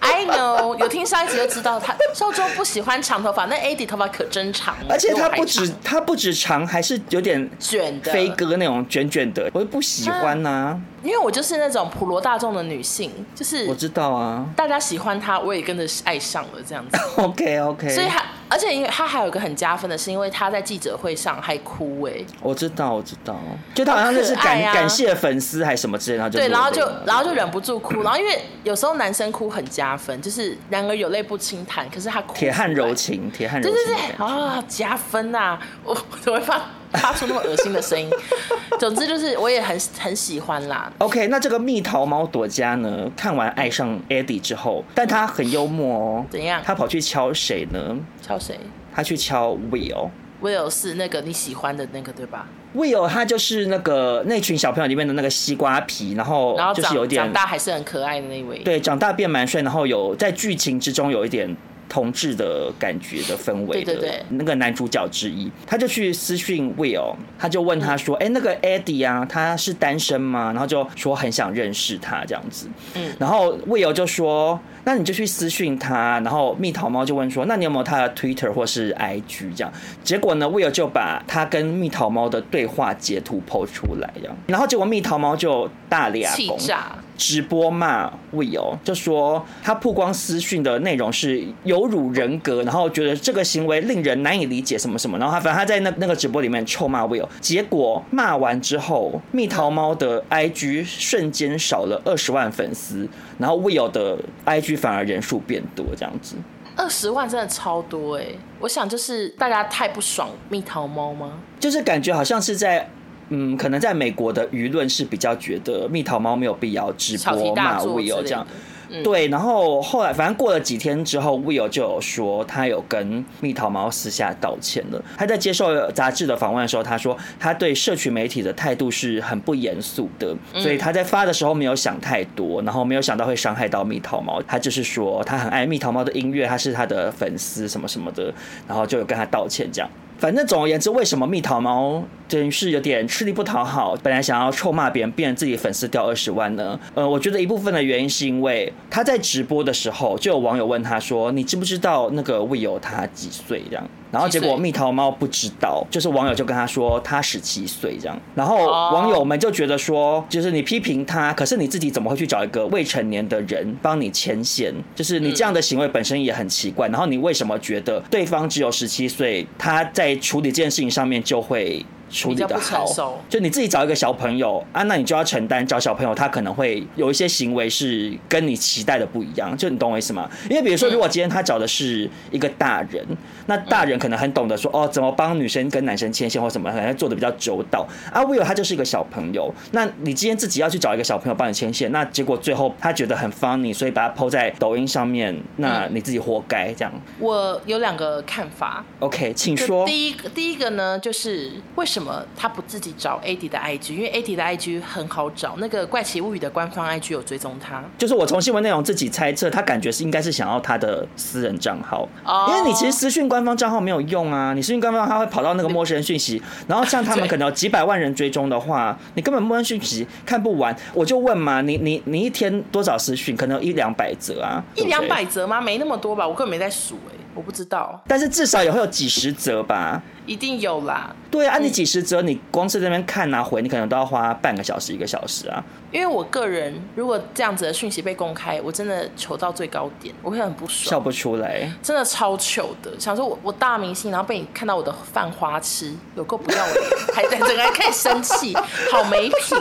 [0.00, 10.80] I know，有听上一集就知道他少中不喜欢长头发，那 Eddie 头发可真长，而且他不止他不止长，还是有点卷的飞哥那种卷卷的，我就不喜欢呐、啊。
[11.06, 16.98] 因为我就是那种普罗大众的女性，就是我知道啊，大家喜欢她，我也跟着爱上了这样子。
[17.22, 22.12] OK OK，所以她，而且因为她还有一个很加分的是，因为她在记者会上还哭哎。
[22.42, 23.38] 我知道，我知道，
[23.74, 36.60] 就她好像就是感、啊、感谢粉丝还是什么之类的，然后就对，然后就然后就忍不住哭，然后因为有时候男生哭很加分，就是然而有泪不轻弹，可是他哭铁汉柔情，铁汉柔情，对对对，啊、哦，加分呐、啊，我 怎么会发？
[36.96, 38.10] 发出那么恶心的声音，
[38.78, 40.92] 总之就是我也很很喜欢啦。
[40.98, 46.26] OK，那这个蜜桃猫朵家呢，看完爱上 Eddie 之后，但他很幽默哦。
[46.30, 46.62] 怎样？
[46.64, 47.96] 他跑去敲谁呢？
[48.20, 48.58] 敲谁？
[48.94, 50.10] 他去敲 Will。
[50.42, 58.58] Will 是那个你喜欢的那个对吧？Will 他就是那个那群小朋友里面的那个西瓜皮，然后就是有点长大还是很可爱的那位。
[58.58, 61.56] 对，长大变蛮帅，然后有在剧情之中有一点。
[61.88, 72.68] 同志的感觉的氛围的那个男主角之一，他就去私讯 Will，他就问他说：“哎，那个 Eddie 啊，他是单身吗？”然后就说很想认识他这样子。
[72.94, 79.72] 嗯，然后 Will 就说：“那你就去私讯他。”然后蜜桃猫就问说：“那你有没有他的 Twitter 或是 IG 这样？”
[80.02, 84.36] 结果呢，Will 就把他跟蜜桃猫的对话截图 po 出来，这样。
[84.46, 86.96] 然后结果蜜桃猫就大脸气炸。
[87.16, 106.36] 直播骂 Will，就说他曝光私讯的内容是有辱人格，然后觉得这个行为令人难以理解什么什么，然后他反正他在那那个直播里面臭骂 Will，结果骂完之后，蜜桃猫的 IG 瞬间少了二十万粉丝，然后 Will 的 IG 反而人数变多，这样子。
[106.76, 111.32] 二十万真的超多哎、欸，我想就是大家太不爽蜜桃猫吗？
[111.58, 112.90] 就是感觉好像是在。
[113.28, 118.46] 嗯，可能在美国的舆论是比较觉得蜜桃猫没有必要直播骂 Will 这样，
[118.88, 119.26] 嗯、对。
[119.26, 125.04] 然后后来反正过了几天之后，Will 就有说他有跟蜜桃猫私下道歉了。
[125.16, 134.40] 他在接受杂志的访问的时候，他说他对社群媒体的态度是很不严肃的，所以他在发的时候没有想太多，然后没有想到会伤害到蜜桃猫。
[134.46, 138.32] 他就是说他很爱蜜桃猫的音乐，他是他的粉丝什么什么的，
[138.68, 139.90] 然后就有跟他道歉这样。
[140.18, 143.94] 反正总而言之，为什么蜜桃猫真是有点吃力不讨好？
[144.02, 146.78] 本来想要臭骂别人，变成自己粉丝掉二十万呢？
[146.94, 153.86] 呃，我觉得一部分的原因是因为他在直播的时候，就有网友问他说：“你知不知道那个魏由他几岁？”这样。
[154.10, 164.72] 然后结果蜜桃猫不知道，就是网友就跟他说他十七岁这样，然后网友们就觉得说，就是你批评他，可是你自己怎么会去找一个未成年的人帮你牵线？
[164.94, 166.88] 就是你这样的行为本身也很奇怪。
[166.88, 171.84] 然后你为什么觉得对方只有十七岁，他在处理这件事情上面就会？
[172.10, 172.86] 处理的好，
[173.28, 180.30] 就你自己找一个小朋友啊，那你就要承担找小朋友，他可能会有一些行为是跟你期待的不一样，就你懂我意思吗？
[180.48, 183.04] 因为比如说，如果今天他找的是一个大人，
[183.46, 188.24] 那大人可能很懂得说哦，怎么帮女生跟男生牵线或什么，可能做的比较周到啊。
[188.24, 196.92] Will 他就是一个小朋友，那你今天自己要去找一个小朋友帮你牵线，那结果最后他觉得很 funny，所以把它 po 在抖音上面，那你自己活该这样。
[197.18, 199.84] 我有两个看法，OK，请说。
[199.84, 201.95] 第一个，第一个呢，就是为什么。
[201.96, 202.22] 什么？
[202.36, 205.54] 他不自己找 Eddie 的 IG，因为 Eddie 的 IG 很好找。
[205.56, 207.82] 那个怪奇物语的官方 IG 有追踪他。
[207.96, 212.06] 就是我从新闻内容自己猜测，他感觉是应该是想要他的私人账号。
[212.24, 212.46] 哦。
[212.50, 220.76] 因为你其实私讯官方账号没有用啊，你私讯官方他会跑到那个陌生人讯息，然后像他们可能有几百万人追踪的话，你根本陌生讯息看不完。
[220.92, 223.34] 我就问嘛，你你你一天多少私讯？
[223.34, 224.62] 可能有一两百则啊？
[224.74, 225.60] 一两百则吗？
[225.60, 227.16] 没那么多吧，我根本没在数哎。
[227.34, 231.14] 我不知道，但是至少也会有几十则吧，一定有啦。
[231.30, 235.62] 对啊，你几十折，你光是在那边看啊回，你可能都要花半个小时一个小时啊。
[235.92, 242.98] 因为我个人，如果这样子的讯息被公开，我真的糗到最高点，我会很不爽，笑不出来，真的超糗的。
[242.98, 246.76] 想说我我大明星，然后被你看到我的犯花痴，有够不要脸，
[247.14, 248.54] 还在整个还可以生气，
[248.90, 249.58] 好没品。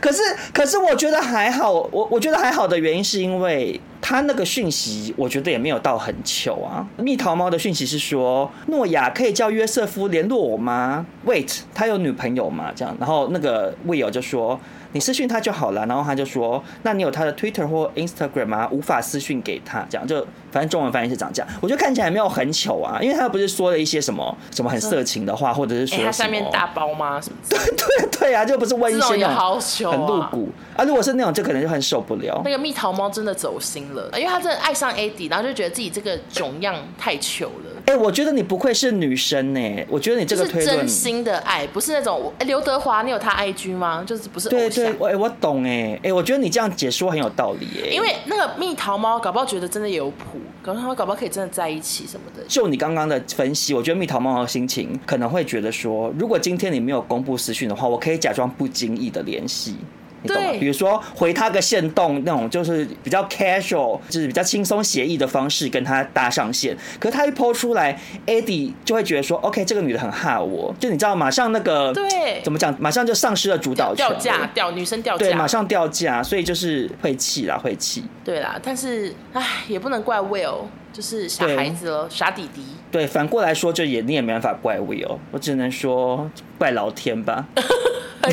[0.00, 0.22] 可是
[0.52, 3.80] 可是我觉得还好，我我觉得还好的原因是因为。
[4.02, 6.80] 他那个讯息，我觉得也没有到很糗啊。
[6.96, 12.72] 蜜桃猫的讯息是说，诺亚可以叫约瑟夫联络我吗？Wait，他有女朋友吗？
[12.74, 14.58] 这样，然后那个 Will 就说。
[14.92, 15.84] 你私讯他就好了。
[15.86, 18.68] 然后他就说，那你有他的 Twitter 或 Instagram 吗？
[18.70, 21.48] 无法私讯给他，这样就反正中文翻译是长这样。
[21.60, 27.20] 我觉得看起来没有很糗啊，因为他不是说了一些什么什么很色情的话，或者是说、欸、他下面大包吗？
[27.20, 27.36] 什么？
[27.48, 30.84] 对对对啊，就不是温馨的好糗、啊、很露骨啊。
[30.84, 32.40] 如果是那种，就可能就很受不了。
[32.44, 37.82] 那个蜜桃猫真的走心了，因为他真的爱上 AD，然后就觉得自己这个囧样太糗了。
[37.86, 39.86] 哎、欸，我觉得你不愧是女生呢、欸。
[39.88, 42.32] 我觉得你这个推论、就是、真心的爱，不是那种。
[42.34, 44.04] 哎、欸，刘德华，你有他 IG 吗？
[44.06, 44.79] 就是不是偶像？
[44.98, 45.92] 我、欸、我懂哎。
[45.96, 47.88] 哎、欸，我觉得你这样解说很有道理哎。
[47.88, 52.42] 因为那个蜜桃猫，搞不好觉得真的有谱，搞不好搞不好可以真的在一起什么的。
[52.48, 59.76] 就你刚刚的分析，我觉得蜜桃猫的心情可能会觉得说，如果今天你没有公布私讯的话，我可以假装不经意的联系。
[60.22, 60.52] 你懂吗？
[60.58, 66.76] 比如说回他个线动那种，就是比较 casual，就是比较轻松写意的方式跟他搭上线。
[66.98, 78.04] 可是他一 po 出来，Eddie 就会觉得说，OK，这个女的很哈我，就你知道，马上那个对，怎么讲，马上就丧失了主导权，掉价，掉女生掉价，对，马上掉价，所以就是会气啦，会气。
[78.24, 82.62] 对啦，但是唉，也不能怪 Will，就是傻孩子了，傻弟弟。
[82.90, 87.46] 对，反过来说，就也你也没办法怪 Will，我只能说怪老天吧。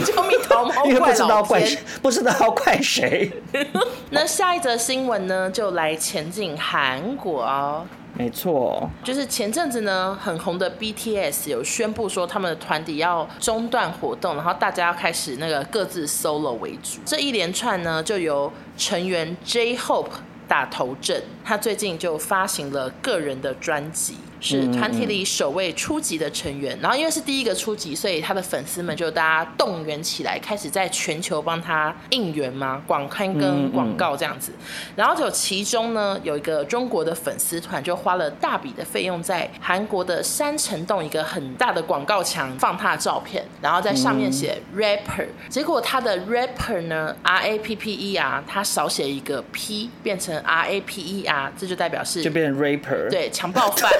[0.06, 3.32] 就蜜桃猫怪老天， 因为不知道怪谁，不知道要怪谁。
[4.12, 7.86] 那下一则新闻呢，就来前进韩国哦。
[8.13, 17.00] 没错，就是前阵子呢，很红的 BTS 有宣布说他们的团体要中断活动，然后大家要开始那个各自 solo 为主。
[17.06, 20.10] 这一连串呢，就由成员 J-Hope
[20.48, 24.18] 打头阵，他最近就发行了个人的专辑。
[24.40, 34.52] 是团体里首位初级的成员，然后因为是第一个初级，所以他的粉丝们就大家动员起来，开始在全球帮他应援嘛，广刊跟广告这样子。
[34.96, 45.26] 然后就其中呢，有一个中国的粉丝团就花了大笔的费用，在韩国的山城洞一个很大的广告墙放他的照片，然后在上面写 rapper。
[45.50, 53.91] 结果他的 rapper 呢，R A P P E R，他少写一个 P，变成 R A P E R，这就代表是就变成 rapper，对，强暴犯。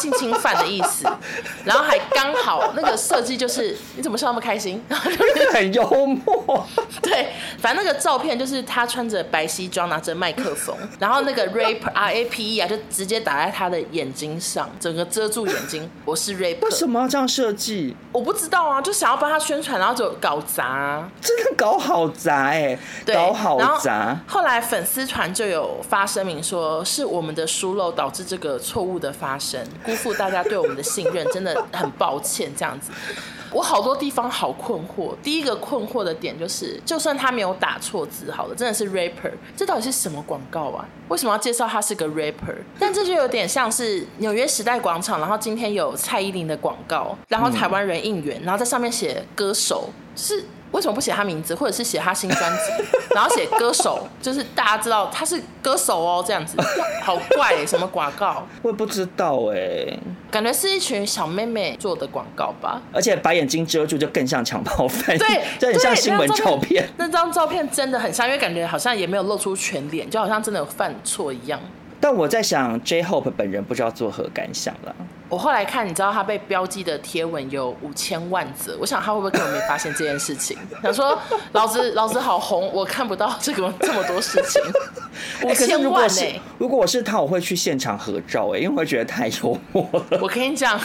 [0.00, 1.06] 性侵犯的意思，
[1.64, 4.82] 然后还刚好那个设计就是，你怎么笑那么开心？
[4.88, 6.66] 然后就是很幽默。
[7.02, 7.28] 对，
[7.60, 15.88] 反正那个照片就是他穿着白西装，拿着麦克风， 然后那个 rape R A P E 啊，就直接打在他的眼睛上，整个遮住眼睛。
[16.04, 16.58] 我是 rape。
[16.62, 17.94] 为什么要这样设计？
[18.10, 24.18] 我不知道啊，就想要帮他宣传，然后就搞砸，真的搞好砸哎，搞好砸。
[24.26, 26.51] 后来粉丝团就有发声明说，
[26.84, 29.60] 是我们的疏漏导致这个错误的发生。
[29.84, 32.50] 辜负大家对我们的信任，真的很抱歉。
[32.56, 32.90] 这样子，
[33.52, 35.14] 我好多地方好困惑。
[35.22, 40.84] 第一个困惑的点就是，就算他没有打错字，好了，真的是 rapper，这到底是什么广告啊？
[41.08, 42.56] 为什么要介绍他是个 rapper？
[42.78, 50.44] 但这就有点像是纽约时代广场，然后今天有蔡依林的广告，然后台湾人应援，然后在上面写歌手，是。
[50.72, 56.56] 为什么不写他名字，或者是写他新专辑， 然后写歌手，就是大家知道他是歌手哦，这样子，
[57.02, 58.46] 好怪哎，什么广告？
[58.62, 59.96] 我也不知道哎，
[60.30, 62.80] 感觉是一群小妹妹做的广告吧。
[62.92, 66.88] 而且把眼睛遮住，就更像强暴犯，对， 就很像新闻照片。
[66.96, 71.60] 那张照片真的很像，因为感觉好像也没有露出全脸，就好像真的有犯错一样。
[72.02, 74.92] 但我在想，J-Hope 本人不知道作何感想了。
[75.28, 80.58] 我后来看，你知道他被标记的贴文有五千万则，我想他会不会根本没发现这件事情？
[80.82, 81.16] 想说
[81.52, 84.60] 老子老子好红，我看不到这个这么多事情。
[85.48, 86.40] 五千万呢、欸？
[86.58, 90.18] 如果我是他，我会去现场合照哎，因为我会觉得太幽默了。
[90.20, 90.78] 我跟你讲，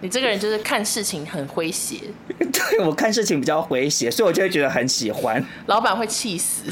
[0.00, 1.96] 你这个人就是看事情很诙谐。
[2.38, 5.44] 对，我看事情比较诙谐，所以我就会觉得很喜欢。
[5.66, 6.62] 老板会气死。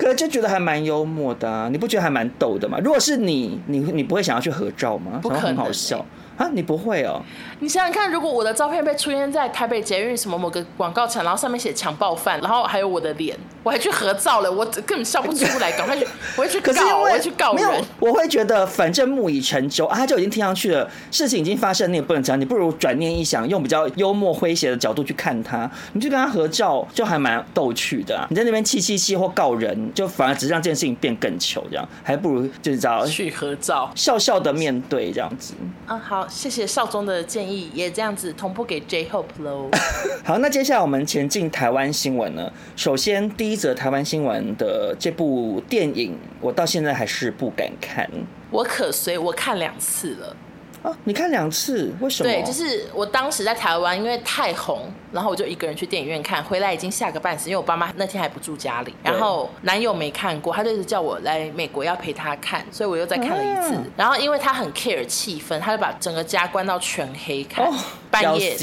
[0.00, 2.78] 可是就觉得还蛮幽默的啊，你不觉得还蛮逗的吗？
[2.82, 5.20] 如果是你，你你不会想要去合照吗？
[5.22, 6.04] 不可能，很好笑。
[6.40, 7.20] 啊，你不会哦？
[7.58, 16.06] 你想想看，如果我的照片被出现在台北捷运什么某个广告墙，然后上面写强暴犯，然后还有我的脸，我还去合照了，我根本笑不出来，赶快去，
[16.38, 17.84] 我会去 告，我会去告人。
[17.98, 28.26] 我会觉得反正木已成舟啊，他就已经听上去了，事情已经发生，你也不能讲，你不如转念一想，用比较幽默诙谐的角度去看他，你去跟他合照，就还蛮逗趣的啊。
[28.30, 35.52] 你在那边气气气或告人，就反而只是让这件事情变更糗，这样还不如就是找去合照，笑笑的面对这样子。
[35.86, 36.26] 嗯，好。
[36.30, 39.68] 谢谢少宗的建议，也这样子同步给 J-Hope 喽。
[40.24, 42.50] 好，那接下来我们前进台湾新闻呢。
[42.76, 48.08] 首先，第一则台湾新闻的这部电影，我到现在还是不敢看。
[48.50, 50.36] 我可随我看两次了。
[50.82, 52.30] 哦，你看两次，为什么？
[52.30, 63.74] 对，就是我当时在台湾，因为太红，然后我就一个人去电影院看，回来已经吓个半死，因为我爸妈那天还不住家里，然后男友没看过，他就一直叫我来美国要陪他看，所以我又再看了一次。
[63.74, 67.74] 啊、然后因为他很 care 气氛，他就把整个家关到全黑看，哦、
[68.10, 68.56] 半夜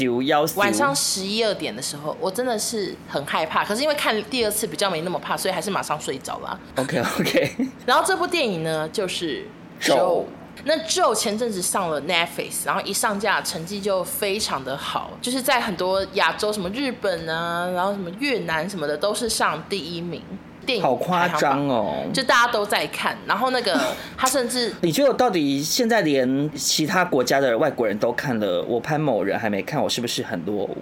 [0.56, 3.64] 晚上十一二点的时候，我真的是很害怕。
[3.64, 6.58] 可是因为看第二次比较没那么怕，所以还是马上睡着了。
[6.74, 7.56] OK OK。
[7.86, 9.46] 然后这部电影呢，就是
[9.86, 10.22] 《Joe》。
[10.64, 20.22] 那 Joe 前阵子上了 Netflix，然后一上架成绩就非常的好，就是在很多亚洲什么日本啊，然后什么越南什么的都是上第一名。
[20.66, 22.04] 电影好夸张哦！
[22.12, 23.80] 就大家都在看，然后那个
[24.18, 30.76] 他甚至你觉得到底现在连其他国家的外国人都看了，我潘某人还没看，我是不是很落伍？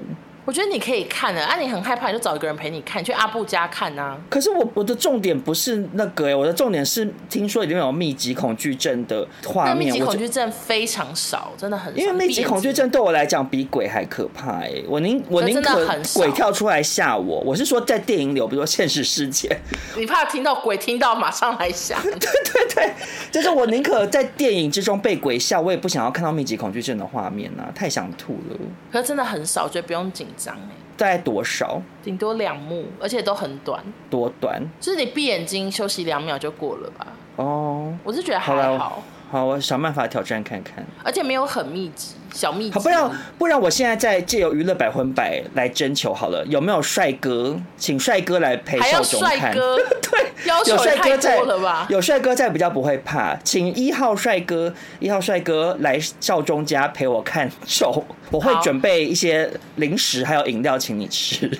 [0.47, 4.19] 我觉得你可以看的，啊，你很害怕，你就找一个人陪你看，去阿布家看呐、啊。
[4.31, 9.89] 可是我我的重点不是那个哎，我的重点是听说已经有密集恐惧症的画面。
[9.89, 12.01] 密集恐惧症非常少，真的很少。
[12.01, 15.85] 因为密集恐惧症对我来讲比鬼还可怕哎，我宁我宁可
[16.15, 17.41] 鬼跳出来吓我。
[17.41, 19.49] 我是说在电影里，比如说现实世界，
[19.97, 22.01] 你怕听到鬼听到马上来吓？
[22.07, 22.95] 对对对，
[23.33, 28.57] 就是我宁可在电影之中被鬼吓，我也不想要看到密集恐惧症的画面啊，太想吐了。
[28.93, 30.71] 可是真的很少，我觉得不用紧张哎。
[30.97, 31.83] 大概多少？
[32.03, 33.83] 顶多两幕，而且都很短。
[34.09, 34.63] 多短？
[34.81, 37.07] 就是你闭眼睛休息两秒就过了吧？
[37.37, 38.79] 哦，我是觉得还好。
[38.79, 39.03] 好，
[39.33, 40.85] 我想办法挑战看看。
[41.03, 42.75] 而且没有很密集，小密集。
[42.75, 47.59] 好，不然不然，我现在在借由娱乐百分百来征求好了，有没有帅哥？
[47.77, 49.31] 请帅哥来陪少中看。
[49.31, 49.77] 还要帅哥？
[50.01, 51.87] 对，要求有帅哥在了吧？
[51.91, 61.59] 有帅哥在比较不会怕，请一号帅哥，一号帅哥来少中家陪我看秀，我会准备一些零食还有饮料请你吃。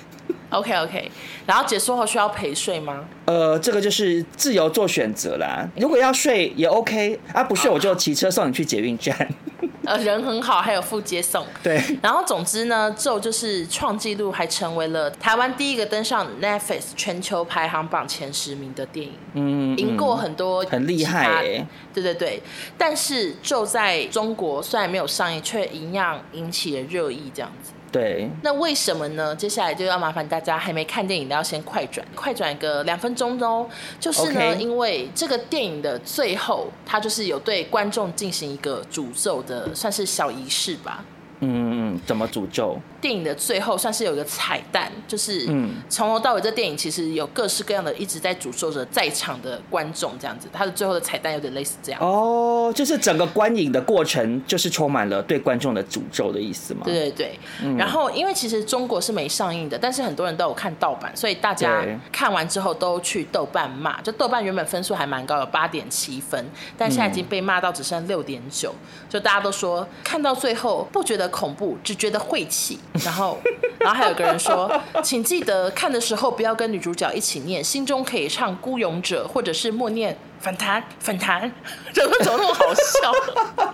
[0.49, 1.11] OK OK，
[1.45, 3.03] 然后结束后需要陪睡吗？
[3.25, 5.67] 呃，这个就是自由做选择啦。
[5.75, 9.15] 如果要睡也 OK，啊不睡我就骑车送你去捷运站。
[9.83, 11.45] 呃，人很好，还有副接送。
[11.63, 11.81] 对。
[12.01, 19.13] 然后总之呢，咒就是创纪录，还成为了台湾第一个登上 Netflix 全球排行榜前十名的电影。
[19.33, 21.67] 嗯，赢过很多，很厉害哎。
[21.93, 22.41] 对对对，
[22.77, 27.71] 但是咒在中国虽然没有上映，却一样引起了热议，这样子。
[27.91, 29.35] 对，那为什么呢？
[29.35, 33.67] 接下来就要麻烦大家还没看电影的要先快转，快转个两分钟哦。
[33.99, 41.03] 就是呢.因为这个电影的最后，它就是有对观众进行一个诅咒的，算是小仪式吧。
[41.39, 42.77] 嗯嗯，怎么诅咒？
[42.99, 45.45] 电影的最后算是有一个彩蛋，就是
[45.87, 50.47] 从头到尾这电影其实有各式各样的一直在诅咒着在场的观众，这样子。
[50.51, 52.01] 它的最后的彩蛋有点类似这样。
[52.01, 56.81] 哦，就是整个观影的过程就是充满了对观众的诅咒的意思吗？
[56.85, 57.39] 对对对。
[57.63, 64.01] 嗯、然后因为其实中国是没上映的，但是很多人都有看盗版，所以大家看完之后都去豆瓣骂。
[64.01, 66.43] 就豆瓣原本分数还蛮高的，八点七分，
[66.77, 68.73] 但现在已经被骂到只剩六点九。
[69.07, 72.79] 就大家都说看到最后不觉得恐怖，只觉得晦气。
[73.03, 73.39] 然后，
[73.79, 74.71] 然后还有个人说，
[75.03, 81.51] 请记得看的时候不要跟女主角一起念，心中可以唱《孤勇者》或者是默念“反弹反弹
[81.93, 83.73] ”，怎么怎么那么好笑？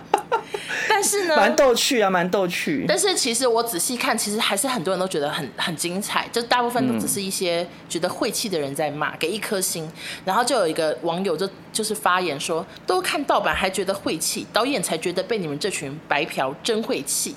[0.88, 2.84] 但是呢，蛮逗趣啊，蛮逗趣。
[2.86, 9.90] 但是其实我仔细看，其实还是很多人都觉得很很精彩，就大部分都只是一些觉得晦气的人在骂，给一颗星。
[10.24, 17.34] 然后就有一个网友就就是发言说，都看盗版还觉得晦气，导演才觉得被你们这群白嫖真晦气。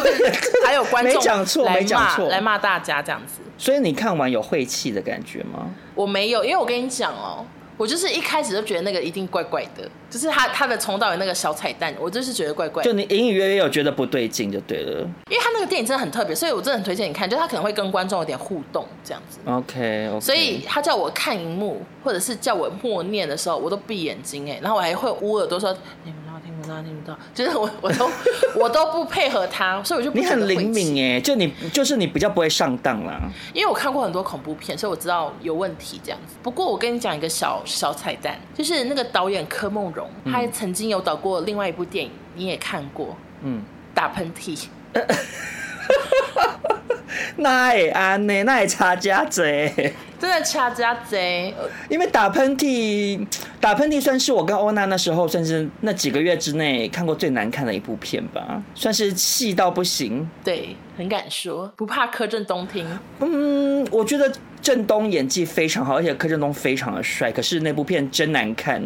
[0.00, 0.32] 对，
[0.64, 3.40] 还有观众没讲错，没讲错，来骂大家这样子。
[3.58, 5.70] 所以你看完有晦气的感觉吗？
[5.94, 7.44] 我没有，因为我跟你讲哦，
[7.76, 12.90] 我就是一开始就觉得那个一定怪怪的，就是他他的从头到尾那个小彩蛋，我就是觉得怪怪的。
[12.90, 15.00] 就你隐隐约约有觉得不对劲就对了。
[15.30, 19.38] 因为他那个电影真的很特别，所以我真的很推荐你看，就他可能会跟观众有点互动这样子。
[19.46, 20.20] OK OK。
[20.20, 25.76] 所以他叫我看荧幕，或者是叫我默念的时候，我都闭眼睛哎，然后我还会捂耳朵说。
[26.62, 28.10] 听不到，就是我，我都
[28.56, 30.18] 我都不配合他，所以我就不。
[30.18, 33.20] 你很灵敏哎，就你就是你比较不会上当啦。
[33.52, 36.36] 因为我看过很多恐怖片，所以我知道有问题这样子。
[36.42, 43.62] 不过我跟你讲一个小小彩蛋，就是那个导演柯梦荣，他还曾经有导过另外一部电影，你也看过，嗯，
[43.94, 44.66] 打喷嚏。
[47.36, 48.42] 那也安呢？
[48.44, 51.54] 那也差价贼，真的差价贼。
[51.88, 53.26] 因为打喷嚏，
[53.60, 60.28] 打喷嚏算是我跟欧娜那时候，算是那几个月之内看过最难看的一部片吧，算是气到不行。
[60.44, 62.86] 对，很敢说，不怕柯震东听。
[63.20, 67.30] 嗯，我觉得震东演技非常好，而且柯震东非常的帅。
[67.30, 68.82] 可是那部片真难看。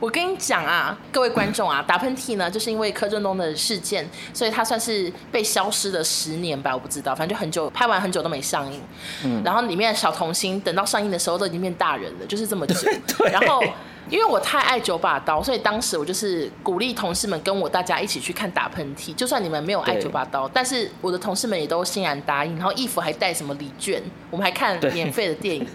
[0.00, 8.80] 我跟你讲啊，各位观众啊，打喷嚏呢，就是因为柯震东的事件，所以他算是被消失了十年吧，我不知道，反正就很久，拍完很久都没上映。
[9.24, 12.74] 嗯，然后里面的小童星等到上映的时候都已经变大人了，就是这么久。
[13.32, 13.60] 然后
[14.08, 19.12] 因为我太爱九把刀，所以当时我就是鼓励同事们跟我大家一起去看打喷嚏。
[19.16, 22.54] 就算你们没有爱九把刀，但是我的同事们也都欣然答应。
[22.56, 25.66] 然后义父还带什么礼券，我们还看免费的电影。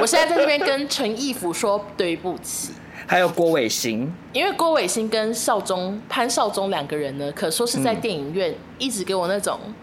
[0.00, 2.72] 我现在在这边跟陈义父说对不起。
[3.12, 9.60] 还有郭伟星，因为郭伟星跟少宗潘少宗两个人呢，可说是在电影院一直给我那种。
[9.66, 9.74] 嗯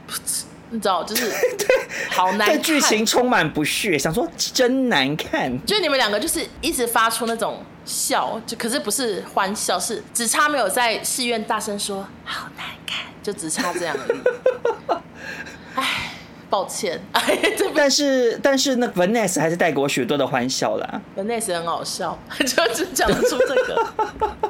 [0.72, 1.32] 你知道，就是
[2.10, 5.64] 好难看，对剧情充满不屑，想说真难看。
[5.66, 14.20] 就你们两个就是一直发出那种笑，就可是不是欢笑，是只差没有在戏院大声说好难看，就只差这样而已。
[15.74, 16.09] 哎，
[16.50, 17.00] 抱歉。
[17.76, 21.02] 但是但是那 Vanessa 还是带给我许多的欢笑啦。
[21.18, 23.88] Vanessa 很好笑， 就只讲得出这个。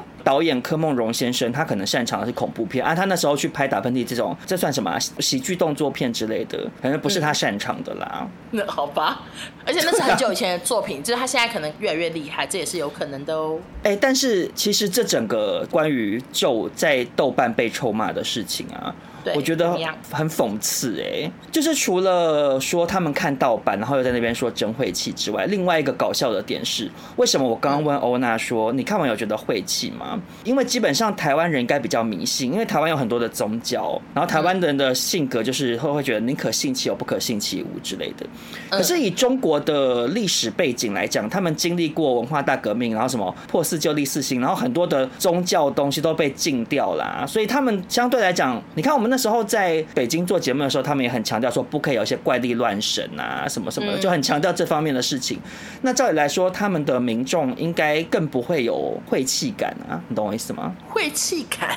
[0.22, 2.94] 导演柯梦荣先生，他可能擅长的是恐怖片啊。
[2.94, 8.28] 他那时候去拍打喷嚏这种，这算什么喜剧动作片之类的，反正不是他擅长的啦。
[8.50, 9.22] 那、嗯、好吧，
[9.66, 13.58] 而且那是很久以前的作品，就是他现在可能越来越厉害，这也是有可能的哦。
[13.82, 18.94] 哎、欸，但是其实这整个关于咒在豆瓣被臭骂的事情啊。
[19.34, 19.76] 我觉得
[20.10, 30.18] 很讽刺哎、欸，就是除了说他们看盗版，然后又在那边说真晦气之外，另外一个搞笑的点是，为什么我刚刚问欧娜说，你看完有觉得晦气吗？
[30.44, 38.26] 因为基本上台湾人应该比较迷信，因为台湾有很多的宗教，然后台湾人的性格就是会会觉得宁可信其有，不可信其无之类的。
[38.70, 49.09] 可是以中国的历史背景来讲，他们经历过文化大革命，然后什么破四旧立四新，然后很多的宗教东西都被禁掉啦，所以他们相对来讲，你看我们。
[49.10, 55.38] 那时候在北京做节目的时候，他们也很强调说不可以有一些怪力乱神啊什么什么的，就很强调这方面的事情。
[55.82, 60.72] 那照理来说，他们的民众应该更不会有晦气感啊，你懂我意思吗？
[60.88, 61.76] 晦气感。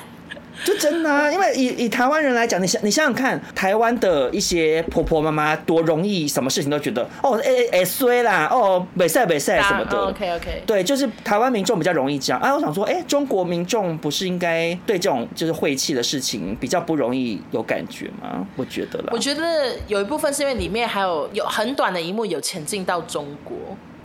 [0.64, 9.96] 就真的啊，因为以以台湾人来讲，你想你想想看，台湾的一些婆婆妈妈多容易，什么事情都觉得哦，哎哎衰啦，哦，没赛没赛什么的。
[9.96, 10.62] OK OK。
[10.66, 12.40] 对，就是台湾民众比较容易这样。
[12.40, 18.46] 哎、啊，我想说，哎、欸，中国民众不是应该对这种就是晦气的事情比较不容易有感觉吗？
[18.56, 19.10] 我觉得啦。
[19.12, 23.54] 我觉得有一部分是因为里面还有有很短的一幕有前进到中国。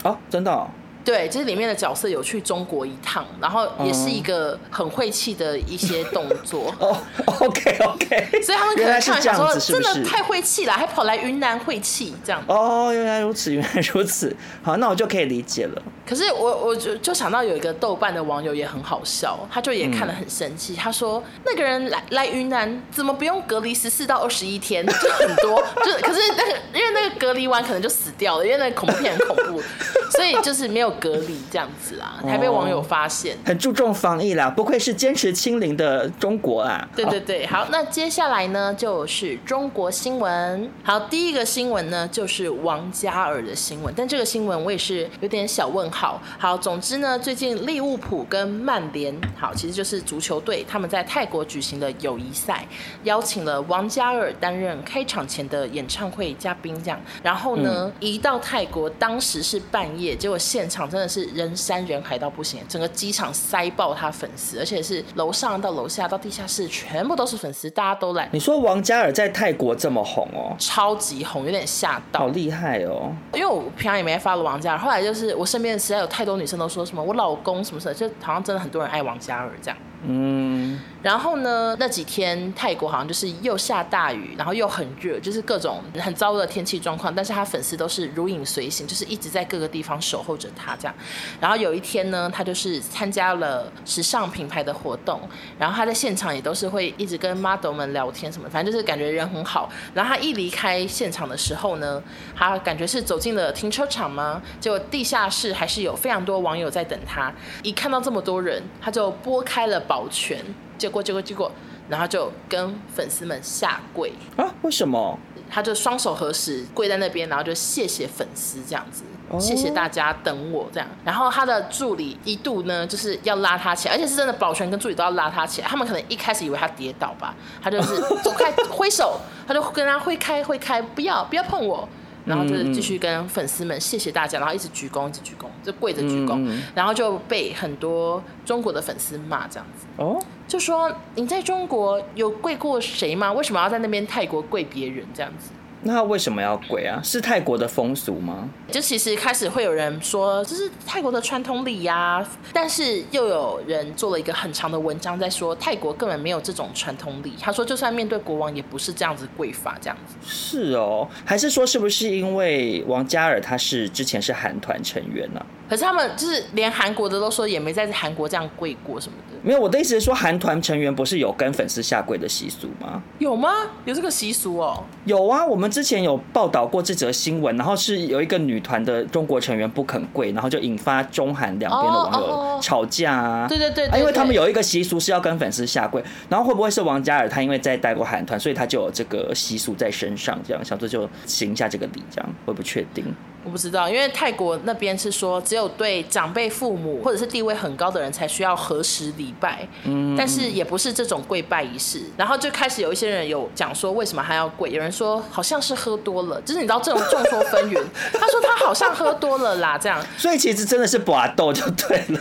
[0.02, 0.68] 哦，真的、哦。
[1.04, 6.74] 对，就是里面的角色有去中国一趟，然后也是一个很晦气的一些动作。
[6.78, 6.96] 哦
[7.40, 12.42] ，OK OK，所以他们可能看想说，真的太晦气了，还跑来云南晦气这样。
[12.46, 14.34] 哦，原来如此，原来如此。
[14.62, 15.82] 好，那我就可以理解了。
[16.06, 24.84] 可是我我就就想到有一个豆瓣的网友也很好笑，他就也看了很生气，嗯、他说那个人来来云南怎么不用隔离十四到二十一天？
[24.84, 29.62] 就很多，就可是那个因为那个隔离完可能就死掉了，因为那个恐怖片很恐怖，
[30.10, 36.88] 所以就是没有隔离这样子啊，还被网友发现，很注重防疫啦，不愧是坚持清零的中国啊。
[36.94, 46.00] 对对对， 好，那接下来呢就是中国新闻，好，第一个新闻呢就是王嘉尔的新闻，但这个新闻我也是有点小问号。
[46.00, 52.66] 好好，总之呢，最近利物浦跟曼联，好，其实就是足球队，他们在泰国举行的友谊赛，
[53.04, 56.98] 邀请了王嘉尔担任开场前的演唱会嘉宾，这样。
[57.22, 68.28] 然后呢，一到泰国，当时是半夜，结果现场真的是人山人海到不行，整个机场塞爆他粉丝，而且是楼上到楼下到地下室全部都是粉丝，大家都来。
[68.32, 70.54] 你说王嘉尔在泰国这么红哦？
[70.58, 72.20] 超级红，有点吓到。
[72.20, 73.10] 好厉害哦！
[73.32, 75.80] 因为我平常也没 follow 王嘉尔，后来就是我身边。
[75.80, 79.78] 实在有太多女生都说什么我老公什么什么，就好像真的很多人爱王嘉尔这样。
[80.06, 80.78] 嗯。
[81.02, 87.14] 然后呢，那几天泰国好像就是又下大雨，然后又很热，就是各种很糟的天气状况。
[87.14, 90.94] 但是他粉丝都是如影随形，就是一直在各个地方守候着他这样。
[91.40, 95.18] 然后有一天呢，他就是参加了时尚品牌的活动，
[95.58, 99.70] 然后他在现场也都是会一直跟 model 们聊天什么，反正就是感觉人很好。
[99.94, 102.02] 然后他一离开现场的时候呢，
[102.36, 104.42] 他感觉是走进了停车场吗？
[104.60, 107.32] 结果地下室还是有非常多网友在等他。
[107.62, 110.38] 一看到这么多人，他就拨开了保全。
[110.78, 111.50] 结果，结果，结果，
[111.88, 114.46] 然后就跟粉丝们下跪啊？
[114.62, 115.18] 为什么？
[115.50, 120.88] 他就双手合十跪在那边，然后就谢谢粉丝这样子，哦、谢谢大家等我这样。
[121.04, 125.66] 然后他的助理一度呢就是要拉他起来，而且是真的，保全跟助理都要拉他起来。
[125.66, 131.88] 他们可能一开始以为他跌倒吧，他就是走开 挥手，他就跟他挥开挥开，不要不要碰我。
[132.24, 139.86] 然后就是继续跟粉丝们谢谢大家，然后一直鞠躬，一直鞠躬，就跪着鞠躬，然后就被很多中国的粉丝骂这样子。
[139.96, 143.32] 哦，就说你在中国有跪过谁吗？
[143.32, 145.50] 为什么要在那边泰国跪别人这样子？
[145.82, 147.00] 那他为什么要跪啊？
[147.02, 148.48] 是泰国的风俗吗？
[148.70, 157.34] 就其实开始会有人说这是泰国的传统礼呀，但是又有人做了一个很长的文章在说泰国根本没有这种传统礼。
[157.40, 160.14] 他说就算面对国王也不是这样子跪法这样子。
[160.22, 165.46] 是哦，还是说是不是因为王嘉尔他是之前是韩团成员呢、啊？
[165.70, 169.38] 可是他们就是连韩国的都说也没在韩国这样跪过什么的。
[169.42, 173.00] 没有，我的意思是说韩团成员不是有跟粉丝下跪的习俗吗？
[173.18, 173.48] 有吗？
[173.84, 174.82] 有这个习俗哦？
[175.04, 183.46] 有啊，我们之前有报道过这则新闻，然后是有一个女团的中国成员不肯跪，然后就引发中韩两边的网友吵架啊。
[183.48, 193.04] 对对对，因为他们有一个习俗是要跟粉丝下跪，然后会不会是王嘉尔他因为在带过韩团，所以他就有这个习俗在身上，这样想说就行一下这个礼，这样会不确定。
[193.42, 202.02] 我不知道，因为泰国那边是说，只有对长辈父母或者是地位很高的人才需要核实礼拜，嗯，但是也不是这种跪拜仪式。
[202.18, 204.70] 然后就开始有一些人有讲说，为什么还要跪？
[204.70, 207.82] 有人说好像是喝多了，就是你知道这种众说纷纭。
[208.12, 210.04] 他说他好像喝多了啦，这样。
[210.18, 212.20] 所以其实真的是把斗就对了，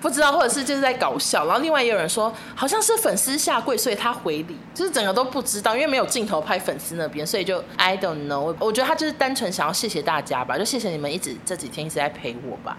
[0.00, 1.46] 不知道或者是就是在搞笑。
[1.46, 8.54] 然后另外也有人说，好像是粉丝下跪，所以他回礼，就是整个都不知道，因为没有镜头拍粉丝那边，所以就 I don't know。
[8.60, 10.43] 我觉得他就是单纯想要谢谢大家。
[10.44, 12.76] 吧，就谢谢你们一直这几天一直在陪我吧。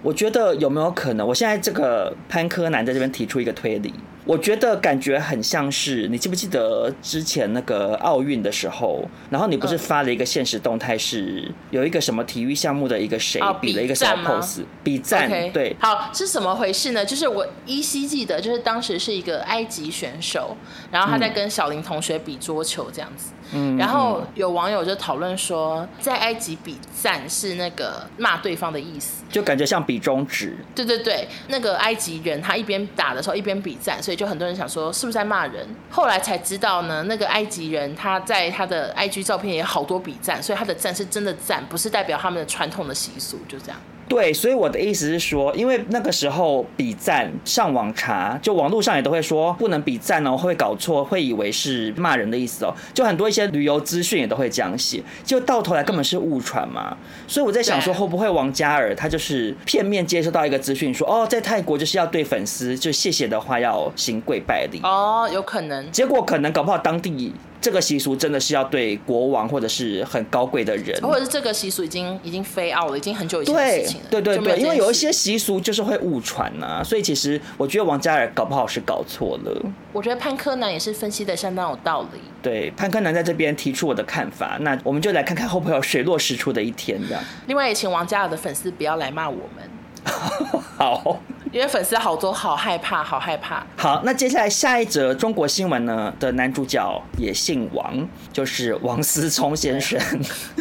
[0.00, 3.92] 我觉得有没有可能，我现在这个潘柯南在这边提出一个推理。
[4.24, 15.50] 我觉得感觉很像是，你记不记得之前那个奥运的时候，然后你不是发了一个现实动态，是有一个什么体育项目的一个谁比了一个什么 pose，比赞，okay.
[15.50, 17.02] 对，好，是怎么回事呢？
[17.02, 20.54] 就是我依稀记得，就是当时是一个埃及选手，
[20.92, 23.37] 然后他在跟小林同学比桌球这样子，嗯，
[23.78, 34.18] 然后有网友就讨论说，在埃及比赞是那个骂对方的意思，就感觉像比中指，对对对，那个埃及人他一边打的时候一边比赞，所以。
[34.18, 37.04] 就很多人想说是不是在骂人，后来才知道呢。
[37.04, 43.80] 那个埃及人他在他的 IG 照片也有好多比赞，所以他的赞是真的赞，不是代表他们的传统的习俗，就这样。
[44.08, 52.74] 对，所以我的意思是说，因为那个时候比赞上网查，就网络上也都会说不能比赞哦，会搞错，会以为是骂人的意思哦。
[52.94, 56.96] 就很多一些旅游资讯也都会这样写，就到头来根本是误传嘛。
[57.26, 65.90] 所以我在想说，会不会王嘉尔他就是片面接收到一个资讯，说哦，在泰国就是要对粉丝就谢谢的话要行跪拜礼哦，有可能。
[65.92, 67.34] 结果可能搞不好当地。
[67.60, 74.06] 这个习俗真的是要对国王或者是很高贵的人，或者是这个习俗已经已经 fade out 了，已经很久以前的事情了。
[74.10, 79.62] 对对对对，因为有一些习俗就是会误传呐、啊，所以其实我觉得王嘉尔搞不好是搞错了。
[79.92, 82.20] 我觉得潘柯南也是分析的相当有道理。
[82.40, 87.22] 对，潘柯南在这边提出我的看法，那我们就来看看会不会有水落石出的一天这样。
[87.46, 89.68] 另外也请王嘉尔的粉丝不要来骂我们。
[90.76, 91.20] 好。
[91.52, 93.66] 因为粉丝好多，好害怕，好害怕。
[93.76, 99.98] 好，那接下来下一则中国新闻呢的男主角也姓王，就是王思聪先生。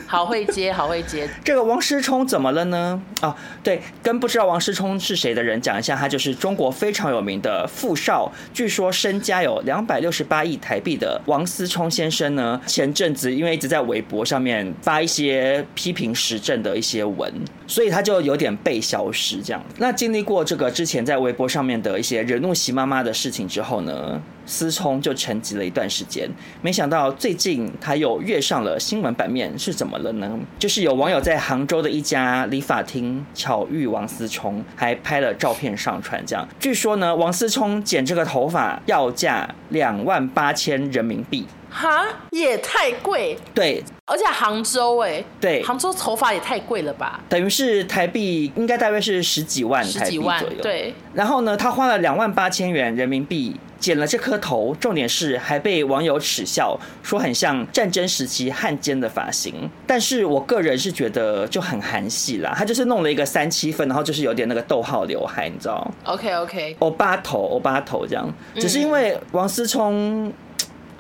[0.08, 1.30] 好会接， 好会接。
[1.44, 3.02] 这个王思聪怎么了呢？
[3.22, 12.60] 啊、哦，对，跟不知道王思聪是谁的人讲一下，他就是中国非常有名的富少，据说身家有两百六十八亿台币的王思聪先生呢。
[12.66, 17.34] 前阵子因为一直在微博上面发一些批评时政的一些文，
[17.68, 19.62] 所以他就有点被消失这样。
[19.78, 20.72] 那经历过这个。
[20.78, 26.30] 之前在微博上面的一些惹怒习妈妈的事情之后呢，思聪就沉寂了一段时间。
[26.62, 30.40] 没想到最近他又跃上了新闻版面，是怎么了呢？
[30.60, 36.24] 就是有网友在杭州的一家理发厅巧遇王思聪，还拍了照片上传。
[36.28, 41.48] 这样，据说呢，王思聪剪这个头发要价两万八千人民币。
[41.78, 43.38] 哈，也太贵。
[43.54, 47.20] 对，而且杭州哎，对，杭州头发也太贵了吧？
[47.30, 50.62] 等于是台币应该大约是十几万台币左右。
[50.64, 59.70] 对，然后呢，他花了两万八千元人民币剪了这颗头，重点是还被网友耻笑，说很像战争时期汉奸的发型。
[59.86, 70.34] 但是我个人是觉得就很韩系啦，他就是弄了一个三七分，然后就是有点那个逗号刘海，你知道？OK OK，欧巴头，欧巴头这样，只是因为王思聪。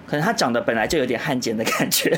[0.07, 2.17] 可能他长得本来就有点汉奸的感觉，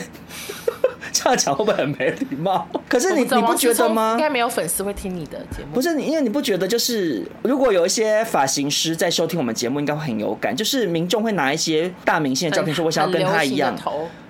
[1.12, 2.68] 这样讲会不会很没礼貌？
[2.88, 4.14] 可是你你不觉得吗？
[4.14, 5.74] 应该没有粉丝会听你的节目。
[5.74, 13.76] 不是你，因为你不觉得就是如果有一些发型师在收听我们节目，应该会很有感，就是民众会拿一些大明星的照片说，我想要跟他一样。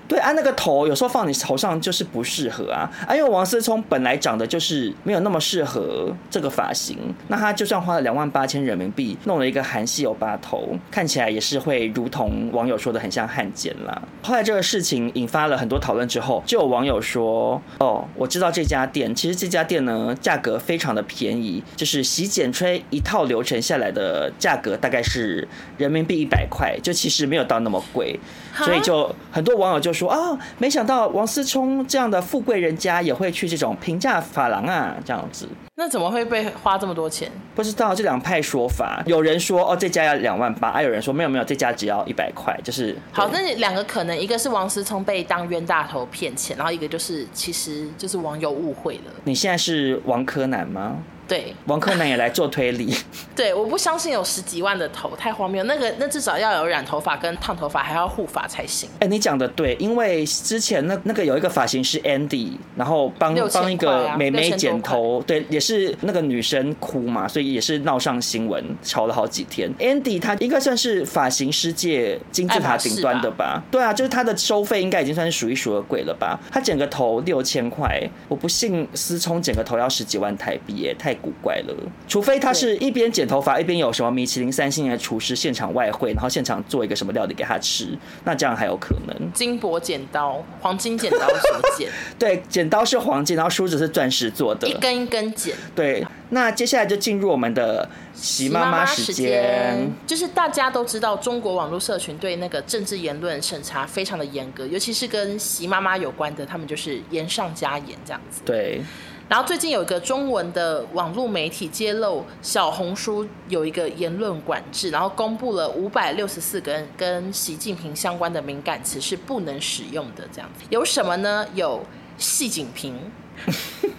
[0.08, 3.16] 对啊，那个头有时候放你头上就是不适合啊啊！
[3.16, 14.02] 因为王思聪本来长得就是没有那么适合这个发型，那他就算花了两万八千人民币弄了一个韩系欧巴头，看起来也是会如同网友说的很像汉奸啦。
[14.24, 25.48] 后来这个事情引发了很多讨论之后，就有网友说：“哦，我知道这家店，其实这家店呢价格非常的便宜，就是洗剪吹一套流程下来的价格大概是
[25.78, 28.18] 人民币一百块，就其实没有到那么贵，
[28.56, 35.46] 所以就很多网友就。”说啊，没想到王思聪这样的富贵人家也会去这种平价发廊啊，这样子。
[35.76, 37.30] 那怎么会被花这么多钱？
[37.56, 43.30] 不知道这两派说法，有人说哦，这家要两万八，还有人说没有没有，这家只要一百块，就是好。
[43.34, 49.14] 那两个可能，一个是王思聪被当冤大头骗钱，然后一个就是其实就是网友误会了。
[49.24, 51.02] 你现在是王柯南吗？
[51.30, 52.92] 对，王克南也来做推理。
[53.36, 55.64] 对，我不相信有十几万的头，太荒谬。
[55.66, 58.90] 那个，那至少要有染头发跟烫头发，还要护发才行。
[58.96, 69.72] 哎、欸，你讲的对，因为之前那那个有一个发型师 Andy，然后帮帮、啊、一个美眉剪头，对，也是那个女生哭嘛，所以也是闹上新闻，吵了好几天。
[69.78, 73.64] Andy 他应该算是发型师界金字塔顶端的吧，吧？
[73.70, 76.40] 对啊，就是他的收费应该已经算是数一数二贵了吧？
[76.52, 81.16] 他剪个头六千块，我不信思聪剪个头要十几万台币耶，太。
[81.22, 81.76] 古怪了，
[82.08, 89.34] 除非他是一边剪头发一边有什么米其林三星的厨师现场外汇，然后现场做一个什么料理给他吃，那这样还有可能。
[89.34, 95.56] 金箔剪刀，黄金剪刀所 剪，对，剪刀是黄金，然后梳子是钻石做的，一根一根剪。
[95.76, 108.42] 对，那接下来就进入我们的习妈妈时间，就是大家都知道，中国网络社群对那个政治言论审查非常的严格，尤其是跟习妈妈有关的，他们就是严上加严这样子。
[108.46, 108.82] 对。
[109.30, 121.46] 然后最近有一个中文的网络媒体揭露，小红书有一个言论管制，然后公布了五百六十四个跟习近平相关的敏感词是不能使用的，这样子有什么呢？
[121.54, 121.86] 有
[122.18, 123.00] 细颈平，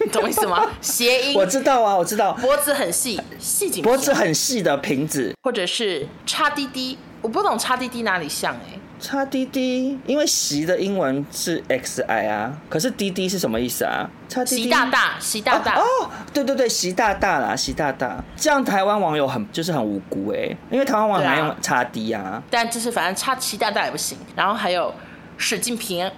[0.01, 0.69] 你 懂我意思吗？
[0.81, 8.80] 谐音，我知道啊，我知道，脖子很细，细颈，脖子很细的瓶子，或者是叉滴滴，我不懂叉滴滴哪里像哎、欸。
[9.01, 14.07] 叉滴滴，因为习的英文是 X I 啊，可是滴滴是什么意思啊？
[14.29, 15.75] 叉滴滴，习大大，习大大。
[15.79, 18.23] 哦，哦，对对对，习大大啦，习大大。
[18.37, 22.43] 这样台湾网友很就是很无辜哎、欸，因为台湾网友还用叉滴啊，啊。
[22.51, 24.19] 但就是反正叉习大大也不行。
[24.35, 24.93] 然后还有
[25.35, 26.09] 史近平、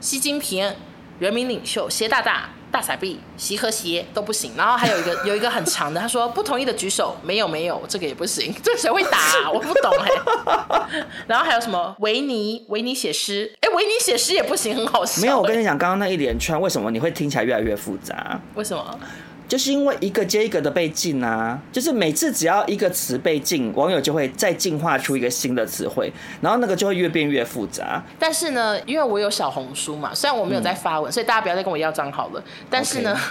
[0.00, 0.74] 习近平、
[1.20, 2.48] 人民领袖、习大大。
[2.74, 9.48] 大傻逼，习和鞋都不行，然后还有一个有一个很长的，他说不同意的举手，没有没有，这个也不行， 这谁会打啊？
[9.48, 11.06] 我不懂哎、欸。
[11.28, 15.22] 然后还有什么维尼维尼写诗，哎，维尼写诗也不行，很好笑、欸。
[15.22, 18.40] 没有，我跟你讲，刚刚那一连串为什么你会听起来越来越复杂？
[18.56, 18.98] 为什么？
[19.46, 28.02] 就是因为一个接一个的被禁啊，就是每次只要一个词被禁，网友就会再进化出一个新的词汇，然后那个就会越变越复杂。
[28.18, 32.42] 但是呢，因为我有小红书嘛，虽然我没有在发文，嗯、所以大家不要再跟我要账号了。
[32.68, 33.16] 但是呢.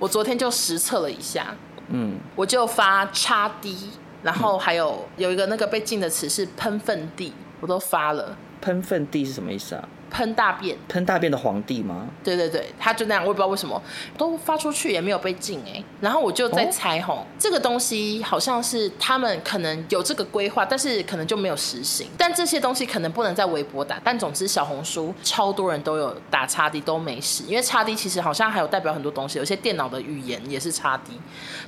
[0.00, 1.54] 我昨天就实测了一下，
[1.90, 3.76] 嗯，我就发叉 D，
[4.22, 8.34] 然后还有有一个那个被禁的词是喷粪地，我都发了。
[8.62, 9.86] 喷粪地是什么意思啊？
[10.10, 12.08] 喷大便，喷大便的皇帝吗？
[12.24, 13.80] 对对对，他就那样，我也不知道为什么
[14.18, 15.82] 都发出去也没有被禁哎。
[16.00, 22.08] 然后我就在猜吼，哦、这个东西好像是他们可能有这个规划，但是可能就没有实行。
[22.18, 31.12] 但这些东西可能不能在微博打，但总之小红书超多人都有打叉 D 都没事，因为叉 D 其实好像还有代表很多东西，有些电脑的语言也是叉 D，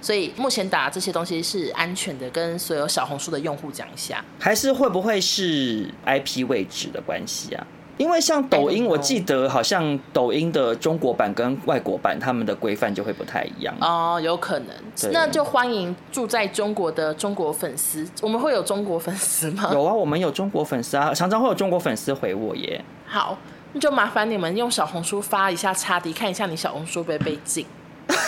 [0.00, 2.32] 所以目前打这些东西是安全的。
[2.32, 7.66] 跟所有小红书的用户讲一下，还是会不会是 IP 位置的关系啊？
[8.02, 14.68] 因为像抖音，我记得好像抖音的中国版跟外国版他们的规范就会不太一样哦，有可能。
[15.12, 19.70] 那就欢迎住在中国的中国粉丝，我们会有中国粉丝吗？
[19.72, 22.84] 有啊，我们有中国粉丝啊，常常会有中国粉丝回我耶。
[23.06, 23.38] 好，
[23.72, 27.64] 那就麻烦你们用小红书发一下插迪，看一下你小红书会不会被禁。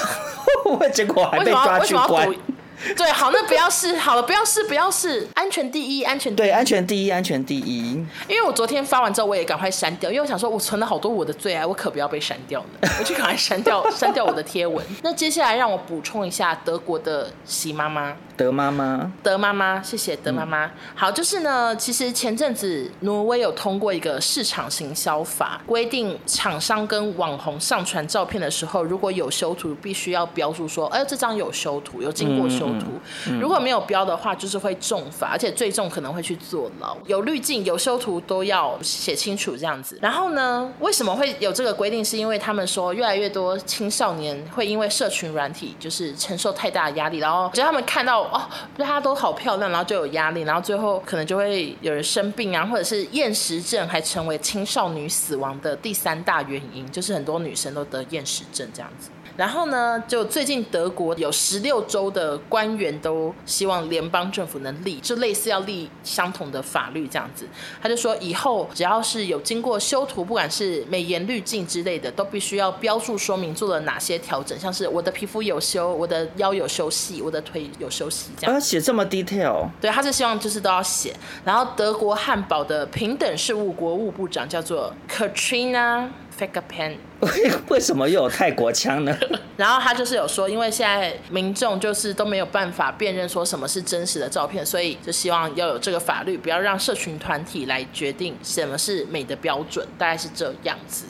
[0.94, 2.32] 结果还被抓去关。
[2.96, 6.46] 对，好，那不要试 好了，不要试，不要试，安全第一，安全第一。
[6.46, 7.92] 对，安全第一，安全第一。
[8.28, 14.84] 因为我昨天发完之后，我也赶快删掉，因为我想说，我存了好多我的最爱，我可不要被删掉呢， 我就赶快删掉，删掉我的贴文。
[15.02, 18.16] 那接下来让我补充一下德国的喜妈妈。
[18.36, 20.66] 德妈妈，德妈妈，谢谢德妈妈。
[20.66, 32.86] 嗯、好，就是呢，其实前阵子挪威有通过一个市场行销法，规定厂商跟网红上传照片的时候，如果有修图，必须要标注说，哎，这张有修图，有经过修图。
[33.28, 36.96] 嗯嗯、如果没有标的话，就是会重罚，而且最重可能会去坐牢。
[37.06, 39.98] 有滤镜、有修图都要写清楚这样子。
[40.02, 42.04] 然后呢，为什么会有这个规定？
[42.04, 48.24] 是因为他们说，越来越多青少年会因为社群软体就是承受太大的压力，然后只要他们看到。
[48.24, 48.40] 哦，
[48.76, 59.10] 大家都好漂亮，然后就有压力，然后最后可能就会有人生病啊，或者是厌食症，还成为青少年死亡的第三大原因，就是很多女生都得厌食症这样子。
[59.36, 67.46] 然后呢，就最近德国有十六州的官员都希望联邦政府能立，就类似要立相同的法律这样子。
[67.82, 78.54] 他就说，以后只要是有经过修图，不管是美颜滤镜之类的，都必须要标注说明做了哪些调整，像是我的皮肤有修，我的腰有修细，我的腿有修细这样。
[78.54, 79.68] 要写这么 detail？
[79.80, 81.14] 对，他是希望就是都要写。
[81.44, 86.08] 然后德国汉堡的平等事务国务部长叫做 Katrina
[86.38, 86.96] Fekapan。
[87.68, 89.16] 为什么又有泰国腔呢？
[89.56, 101.06] 然后他就是有说，因为现在民众就是都没有办法辨认说什么是真实的照片，所以就希望要有这个法律，不要让社群团体来决定什么是美的标准，大概是这样子。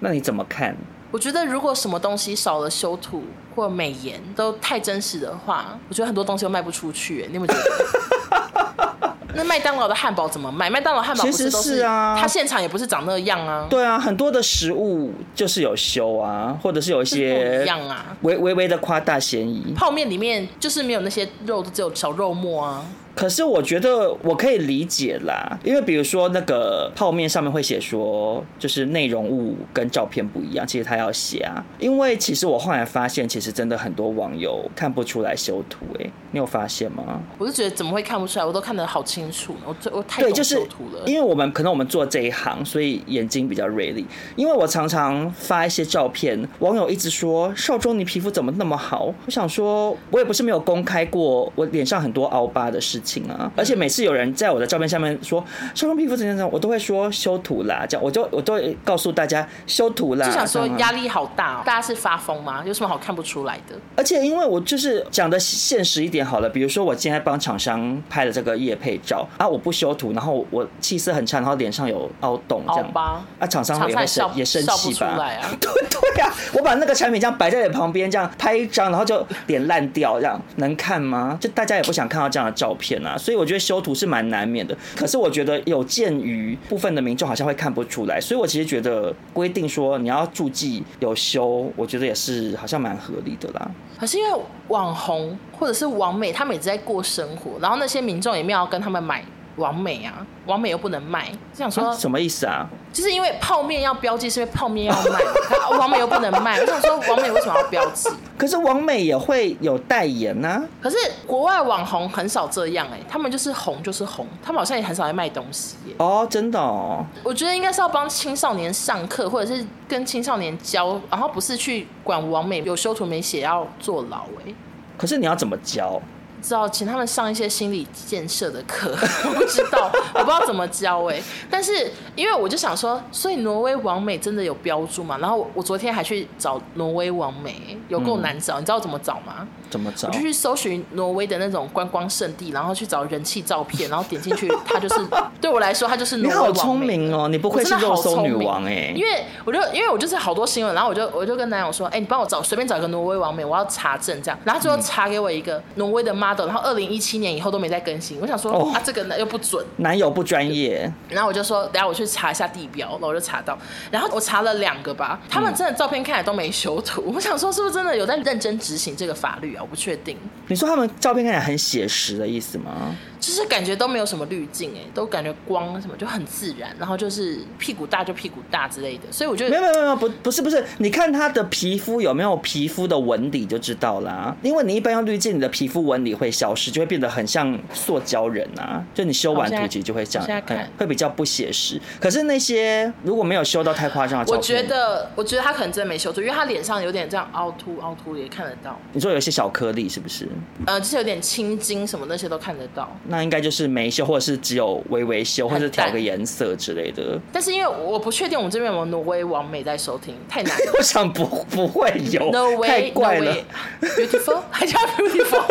[0.00, 0.76] 那你怎么看？
[1.10, 3.22] 我觉得如果什么东西少了修图
[3.54, 7.26] 或美颜都太真实的话，我觉得很多东西都卖不出去。
[7.28, 9.14] 你有没有觉得？
[9.34, 10.68] 那麦当劳的汉堡怎么卖？
[10.68, 12.16] 麦当劳汉堡不是都是啊？
[12.20, 13.66] 它现场也不是长那样啊。
[13.70, 19.72] 对啊，很多的食物就是有修啊，或者是有一些一样啊，微微微的夸大嫌疑。
[19.76, 22.84] 泡面里面就是没有那些肉，只有小肉末啊。
[23.18, 31.64] 可是我觉得我可以理解啦，因为比如说那个泡面上面会写说，就是内容物跟照片不一样，其实他要写啊。
[31.80, 37.20] 因为其实我后来发现，其实真的很多网友看不出来修图，哎，你有发现吗？
[37.38, 38.44] 我就觉得怎么会看不出来？
[38.44, 41.02] 我都看得好清楚，我我太懂修图了。
[41.04, 44.06] 因为我们可能我们做这一行，所以眼睛比较锐利。
[44.36, 49.12] 因为我常常发一些照片，网友一直说少中你皮肤怎么那么好？
[49.26, 53.07] 我想说，我也不是没有公开过我脸上很多凹疤的事情。
[53.30, 53.50] 啊！
[53.56, 55.44] 而且每次有人在我的照片下面说
[55.74, 60.26] “修容皮肤怎样怎样”，我都会说修图啦，这样我就我都会告诉大家修图啦。
[60.26, 62.62] 就想说压力好大哦，大家是发疯吗？
[62.66, 63.74] 有什么好看不出来的？
[63.96, 72.92] 而且因为我就是讲的现实一点好了，比如说我今天帮厂商拍了这个夜配照啊，我不修图，然后我气色很差，然后脸上有凹洞这样，
[73.38, 75.16] 啊，厂商也会生也生气吧？
[75.60, 75.70] 对
[76.14, 81.36] 对啊，我把那个产品这样摆在你旁边，这样拍一张，然后就脸烂掉，这样能看吗？
[81.40, 82.97] 就大家也不想看到这样的照片。
[83.18, 93.70] 所以我觉得修图是蛮难免的，可是我觉得有鉴于部分的民众好像会看不出来，所以我其实觉得规定说你要注记有修，我觉得也是好像蛮合理的啦。
[93.98, 99.24] 可是因为网红或者是网美，他们一直在过生活，然后那些民众也没有跟他们买。
[99.58, 102.66] 网美啊，王美又不能卖，就想说、啊、什么意思啊？
[102.90, 105.18] 就是因为泡面要标记，是因为泡面要卖，
[105.78, 106.58] 王美又不能卖。
[106.58, 108.08] 我想说，王美为什么要标记？
[108.38, 110.62] 可是王美也会有代言呢、啊。
[110.80, 110.96] 可是
[111.26, 115.94] 国外网红很少这样哎、欸，他们就是红就是红，他们好像也很少在卖东西、欸。
[115.98, 117.04] 哦，真的哦。
[117.22, 124.54] 我觉得应该是要帮青少年上课，或者是跟青少年教，然后不是去管王美有修图没写要坐牢哎、欸。
[124.96, 126.00] 可是你要怎么教？
[126.42, 128.90] 知道请他们上一些心理建设的课，
[129.28, 131.22] 我不知道，我不知道怎么教哎、欸。
[131.50, 135.18] 但是因为我就想说，所以挪威王美真的有标注嘛？
[135.18, 139.46] 然后我昨天还去找挪威王美，有够难找，嗯、你知道怎么找吗？
[139.70, 140.08] 怎么找？
[140.08, 144.94] 我就去搜寻挪威的那种观光胜地，然后去找人气照片，然后点进去，它就是
[145.40, 146.52] 对我来说，它就是挪威王美。
[146.52, 148.92] 你好聪明哦，你不愧是肉搜女王哎、欸！
[148.96, 154.38] 因为我就因为我就是好多新闻，然后我就我就跟男友说，哎、欸，你帮我找随便找一个挪威王美，我要查证这样。
[154.44, 158.18] 然后最后查给我一个挪威的 model，然后二零一七年以后都没再更新。
[158.20, 160.90] 我想说、哦、啊，这个呢又不准，男友不专业。
[161.08, 163.58] 然后我就说，等下我去查一下地标，然后我就查到，
[163.90, 167.12] 然后我查了两个吧，他们真的照片看起来都没修图。
[167.14, 169.62] 我想说，是不是真的有在认真执行这个法律啊？
[169.62, 170.16] 我不确定。
[170.48, 172.96] 你说他们照片看起来很写实的意思吗？
[173.20, 184.34] 就是感觉都没有什么滤镜，哎，都感觉光什么就很自然，然后就是屁股大就屁股大之类的，所以我觉得没有没有没有不不是不是，你看他的皮肤有没有皮肤的纹理就知道啦。
[184.42, 188.84] 因为你一般用滤镜，你的皮肤纹理会消失，就会变得很像塑胶人啊。
[188.94, 191.80] 就你修完图其实就会这样，看会比较不写实。
[192.00, 198.78] 可是那些如果没有修到太夸张的我觉得我觉得他可能真的没修图，因为他脸上有点这样凹凸凹凸也看得到。
[198.92, 200.28] 你说有些小颗粒是不是？
[200.66, 202.88] 呃，就是有点青筋什么那些都看得到。
[203.08, 207.18] 那应该就是没修，或者是只有微微修，或者调个颜色之类的。
[207.32, 210.72] 但是因为我不确定我们这边有没有挪威王美在收听，太难了。
[210.78, 213.34] 我想不不会有，no way, 太怪了。
[213.80, 215.42] No、beautiful 还叫 beautiful，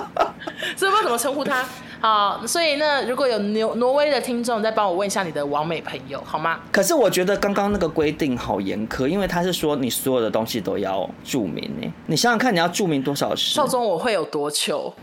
[0.76, 1.64] 所以不知道怎么称呼他。
[2.00, 6.60] 好，所以那，如果有挪挪威的听众，再帮我问一下你的网美朋友好吗？
[6.70, 11.92] 可是我觉得刚刚那个规定好严苛，因为他是说你所有的东西都要注明呢。
[12.06, 13.54] 你想想看，你要注明多少事？
[13.54, 14.92] 少中我会有多糗？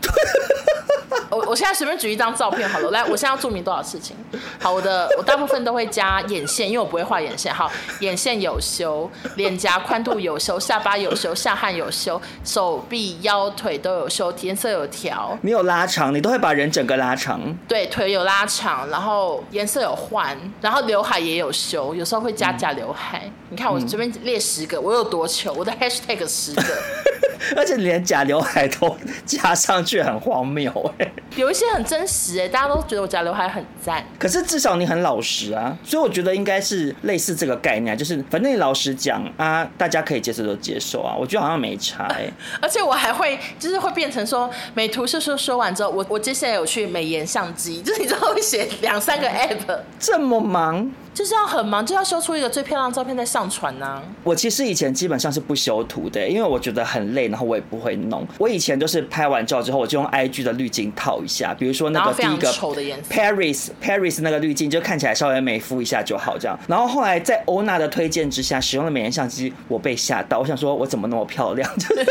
[1.30, 4.16] 我我现在随便举一张照片好了，来，我现在要注明多少事情？
[4.60, 7.52] 好，我的我大部分都会加眼线，因为我不会画眼线。
[7.52, 7.70] 好，
[8.00, 15.36] 眼线有修，脸颊宽度有修，下巴有修，下汗有修，手臂、腰、腿都有修，颜色有调。
[15.42, 17.40] 你有拉长，你都会把人整个拉长。
[17.68, 23.22] 对，腿有拉长，然后颜色有换，然后刘海也有修，有时候会加假刘海。
[23.24, 25.52] 嗯、你看我这边列十个，我有多糗？
[25.52, 26.62] 我的 hashtag 十个。
[27.54, 31.12] 而且连假刘海都加上去，很荒谬哎。
[31.36, 34.02] 有一些很真实哎，大家都觉得我假刘海很赞。
[34.18, 41.14] 可是至少你很老实啊，所以我觉得应该是类似这个概念，就是反正你老实讲啊，大家可以接受就接受啊。
[41.18, 42.26] 我觉得好像没差哎。
[42.62, 50.90] 而且我还会就是会变成说，美图秀秀说完之后，我我接下来有去美颜相机，就是你知道会写两三个 app，这么忙。
[51.14, 54.02] 就是要很忙，就要修出一个最漂亮的照片再上传呢、啊。
[54.24, 58.26] 我其实以前基本上是不修图的，因为我觉得很累，然后我也不会弄。
[58.36, 62.52] 我以前就是拍完照之后，我就用 IG 的滤镜套一下，比如说那个第一个
[63.08, 66.58] Paris Paris 那个滤镜，就看起来稍微美肤一下就好这样。
[66.66, 71.70] 然后后来在欧娜的推荐之下，使用了美颜相机，我被吓到，我想说我怎么那么漂亮？
[71.78, 72.04] 就是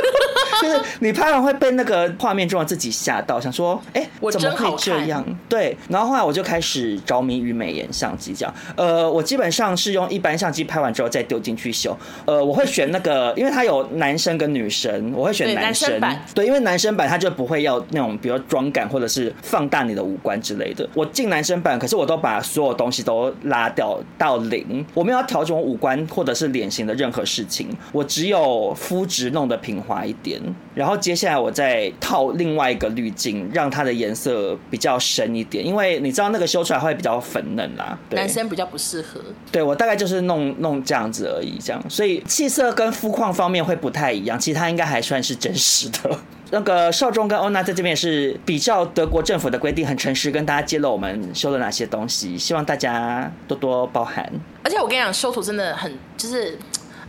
[0.62, 5.26] 就是你拍完会被那个画面中的自己吓到，想说哎、欸，我怎么会这样？
[5.50, 5.76] 对。
[5.90, 8.93] 然后后来我就开始着迷于美颜相机这样，呃。
[8.94, 11.98] 呃，我基本上是用一般相机拍完之后再丢进去修。
[12.26, 15.90] 呃，我会选那个，因为它有男生跟女生，我会选男生。
[15.90, 16.26] 对，男生版。
[16.36, 20.88] 对，因为男生版它就不会要那种，比如妆感或者是放大你的五官之类的。
[20.94, 30.40] 我进男生版，可是我都把所有东西都拉掉到零，我没有要调整我五官或者是脸型的任何事情，我只有肤质弄得平滑一点，
[30.76, 37.98] 然后接下来我再套另外一个滤镜，让它的颜色比较深一点，因为你知道那个修出来会比较粉嫩啦。
[38.10, 39.22] 对，男生比较不适合，
[39.52, 46.18] 对，我大概就是弄弄这样子而已，这样，所以气色跟肤况方面会不太一样，其他应该还算是真实的。
[46.52, 54.30] 那个少中跟欧娜在这边也是比较德国政府的规定，很诚实跟大家揭露我们修了哪些东西，希望大家多多包涵。
[54.64, 56.58] 而且我跟你讲，修图真的很就是，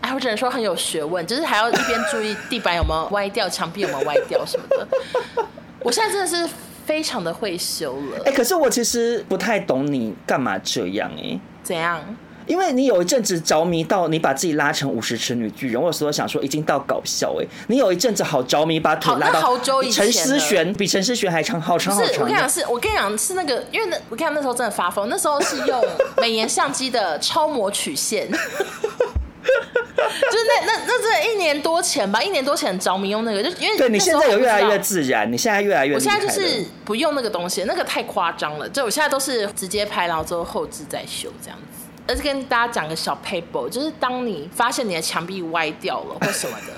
[0.00, 4.88] 哎，我只能说很有学问，就是还要一边注意地板有没有歪掉，墙壁有没有歪掉什么的。
[5.82, 6.54] 我现在真的是。
[6.84, 11.40] 非常的会修了，哎、欸，可是我其实不太懂你干嘛这样哎、欸？
[11.64, 12.00] 怎样？
[12.46, 17.48] 因为你有一阵子着迷到你把自己拉成五十尺女巨人，我有时候想说已经到搞笑哎、欸。
[17.68, 22.20] 你有一阵子好着迷，把腿拉到好久以前，陈思璇比陈思璇还长，好长好长。
[22.20, 25.82] 我跟你讲是，我跟你讲是那个，因为那我跟你讲那时候真的发疯，那时候是用
[26.18, 28.28] 美颜相机的超模曲线。
[30.30, 38.68] 就是那那那这一年多前吧，一年多前着迷用那个，就因为对你现在有越来越自然，你现在越来越，我现在就是不用那个东西，那个太夸张了。
[38.68, 41.84] 就我现在都是直接拍，然后之后后置再修这样子。
[42.06, 46.72] 而且跟大家讲个小 paper，就是当你发现你的墙壁歪掉了或什么的。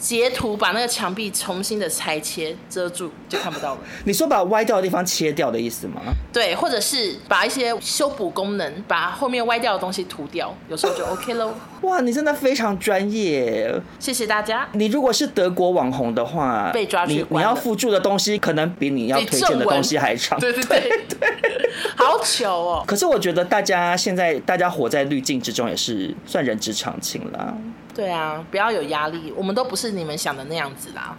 [0.00, 3.80] 截图把那个墙壁重新的裁切遮住，就看不到了。
[4.04, 6.00] 你说把歪掉的地方切掉的意思吗？
[6.32, 11.52] 对，或者是把一些修补功能，把后面歪掉的东西涂掉，有时候就 OK 喽。
[11.82, 14.66] 哇，你真的非常专业，谢谢大家。
[14.72, 20.40] 你如果是德国网红的话，被抓去你，你要附注的东西可能比你要推荐的东西还长。
[20.40, 21.28] 对对对对，
[21.96, 22.84] 好糗哦。
[22.86, 27.54] 可是我觉得大家现在大家活在滤镜之中，也是算人之常情啦。
[28.00, 31.14] 对啊，不要有压力，我们都不是你们想的那样子啦。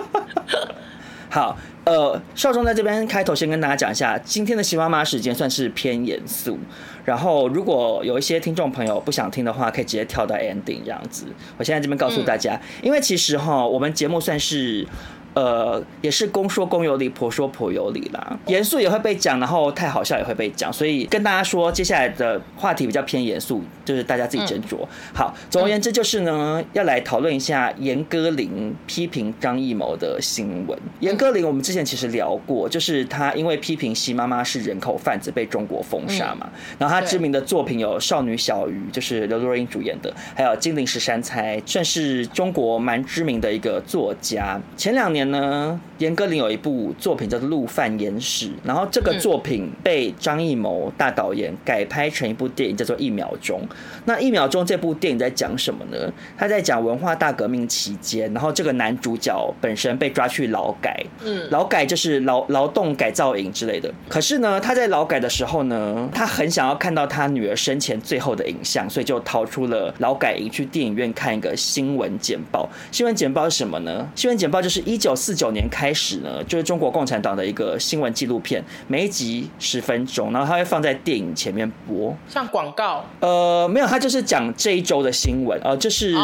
[1.30, 6.58] 好，呃，少中在这边开头先跟大家讲一下，今天的西妈妈时间算是偏严肃，
[7.02, 11.24] 然后如果有一些听众朋友不想听的话，可以直接跳到 ending 这样子。
[11.56, 14.86] 我现在这边告诉大家，因为其实哈，我们节目算是。
[15.34, 18.38] 呃，也是公说公有理，婆说婆有理啦。
[18.46, 24.78] 严肃也会被讲，然后太好笑也会被讲，所以跟大家说，接下来的话题比较偏严肃，就是大家自己斟酌。
[25.14, 30.76] 好，总而言之就是呢，要来讨论一下严歌苓批评张艺谋的新闻。
[30.98, 44.60] 严歌苓我们之前其实聊过，就是他因为批评习妈妈是人口贩子被中国封杀嘛，然后他知名的作品有《少女小鱼》，就是刘若英主演的，还有《金陵十三钗》，算是中国蛮知名的一个作家。
[44.76, 45.19] 前两年。
[45.30, 53.60] 呢，严歌苓有一部作品叫做《陆犯严史》，然后这个作品被张艺谋大导演改拍成一部电影，叫做《一秒钟》。
[54.06, 56.10] 那《一秒钟》这部电影在讲什么呢？
[56.38, 63.92] 他在讲文化大革命期间，然后这个男主角本身被抓去劳改，嗯，劳改就是劳劳动改造营之类的。
[64.08, 72.66] 可是呢，他在劳改的时候呢，他很想要看到他女儿生前最后的影像，所以就逃出了劳改营，去电影院看一个新闻简报。
[72.90, 74.08] 新闻简报是什么呢？
[74.14, 75.09] 新闻简报就是一九。
[75.10, 83.04] 九四九年开始呢，就是中国共产党的一个新闻纪录片，每一集十分钟，然后它会放在电影前面播，像广告。
[83.18, 86.14] 呃，没有，它就是讲这一周的新闻，呃，就是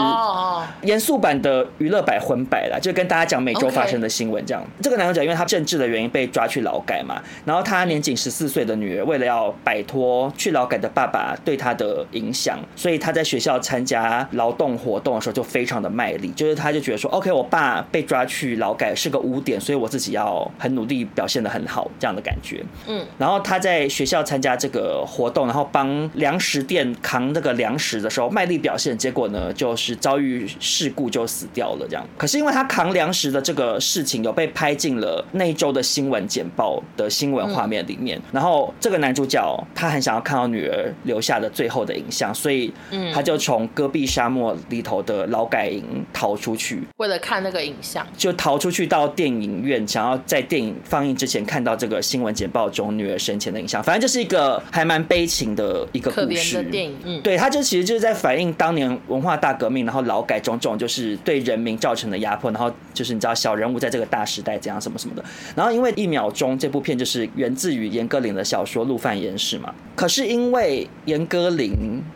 [0.82, 4.64] 严肃版的娱乐百分百啦，就跟大家讲每周发生的新闻这样。
[4.80, 22.62] 这个男主角因为他政治的原因被抓去劳改嘛，然后他年仅十四岁的女儿为了要摆脱去劳改的爸爸对他的影响，所以他在学校参加劳动活动的时候就非常的卖力，就是他就觉得说，OK，我爸被抓去劳改是个污点，所以我自己要很努力表现的很好这样的感觉。
[22.87, 32.07] 嗯，然后他在学校参加这个活动，然后帮粮食店扛那个粮食的时候卖力表现，结果呢就是遭遇事故就死掉了这样。
[32.18, 42.72] 可是因为他扛粮食的这个事情有被拍进了那一周的新闻简报的新闻画面里面，然后这个男主角他很想要看到女儿留下的最后的影像，所以
[43.14, 53.83] 他就从戈壁沙漠里头的劳改营逃出去，为了看那个影像，就逃出去到电影院，想要在电影放映之前看到这个新闻简报中女儿生前的影像。
[53.83, 56.62] 反正就是一个还蛮悲情的一个故事。
[56.64, 65.25] 电影，嗯，对，他就其实就是在反映当年文化大革命，然后劳改种种就是对人民造成的压迫，然后就是你知道小人物在这个大时代怎样什么什么的。
[65.55, 71.73] 然后因为一秒钟这部片就是源自于严歌苓的小说《陆犯焉识》嘛，可是因为严歌苓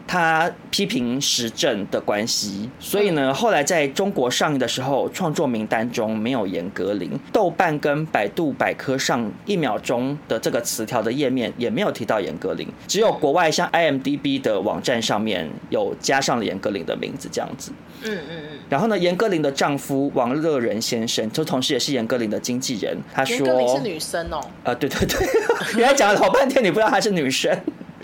[0.06, 17.72] 他批评时政的关系，所以呢后来在中国上映的时候，创作名单中没有严格林，豆瓣跟百度百科上一秒钟的这个词条的页面也没有提到严格林，只有国外像 IMDB 的网站上面有加上了严格林的名字这样子。
[18.04, 18.58] 嗯嗯嗯。
[18.68, 25.28] 然后呢，严歌苓的丈夫王乐仁先生，就同时也是严歌苓的经纪人，他说：“严歌苓是女生哦。”呃，对对对，
[25.78, 27.54] 原来讲了好半天，你不知道她是女生。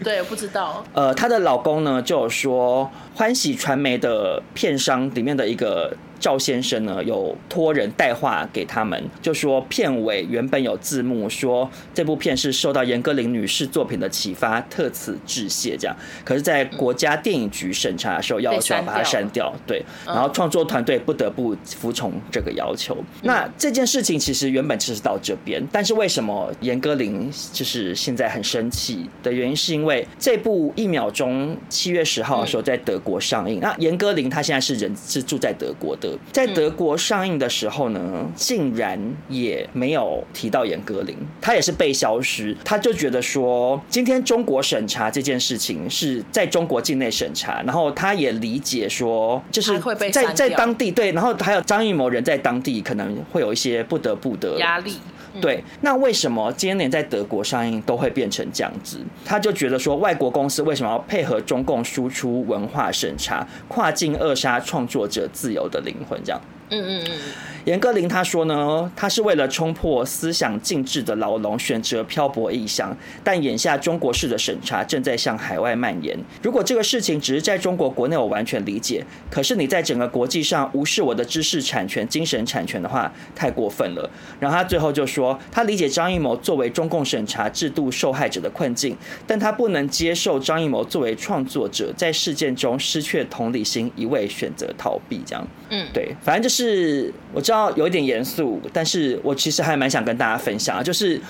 [0.04, 0.84] 对，不知道。
[0.92, 5.96] 呃，她的老公呢，就有说欢喜传媒的片商里面的一个。
[6.18, 15.76] 赵先生呢，有托人带话给他们，就说片尾原本有字幕说这部片是受到严歌苓女士作品的启发，特此致谢。
[15.76, 19.52] 这样，可是，在国家电影局审查的时候，要求要把它删掉。
[19.66, 22.96] 对，然后创作团队不得不服从这个要求。
[23.22, 33.60] 那这件事情其实原本就是到这边，但是为什么严歌苓就是现在很生气的原因，是因为这部一秒钟七月十号的时候在德国上映。
[33.60, 36.15] 那严歌苓她现在是人是住在德国的。
[36.32, 38.98] 在德国上映的时候呢，竟然
[39.28, 42.56] 也没有提到严歌苓，他也是被消失。
[42.64, 49.78] 他就觉得说，今天中国审查这件事情是在中国境内审查，然后他也理解说，就是
[50.10, 54.94] 在在当地对，然后还有张艺谋人在当地可能会有一些不得不的压力。
[55.40, 58.98] 对，那为什么今年在德国上映都会变成这样子？
[59.24, 66.20] 他就觉得说，外国公司为什么要配合中共输出文化审查，跨境扼杀创作者自由的灵魂？
[66.24, 66.40] 这样。
[66.70, 67.18] 嗯嗯嗯。
[67.64, 72.96] 严歌苓他说呢，他是为了冲破思想禁制的牢笼，选择漂泊异乡。
[73.24, 76.16] 但眼下中国式的审查正在向海外蔓延。
[76.42, 79.04] 如果这个事情只是在中国国内，我完全理解。
[79.28, 84.08] 可是你在整个国际上无视我的知识产权、精神产权的话，太过分了。
[84.38, 88.96] 然后他最后就说，他理解张艺谋作为中共审查制度受害者的困境，
[89.26, 95.20] 但他不能接受张艺谋作为创作者在事件中失去同理心，一味选择逃避。
[95.26, 97.70] 这样，嗯，对，反正就是我知道。
[97.76, 101.20] 有一点严肃，但是我其实还蛮想跟大家分享，就是，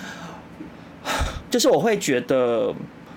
[1.50, 2.74] 就是我会觉得。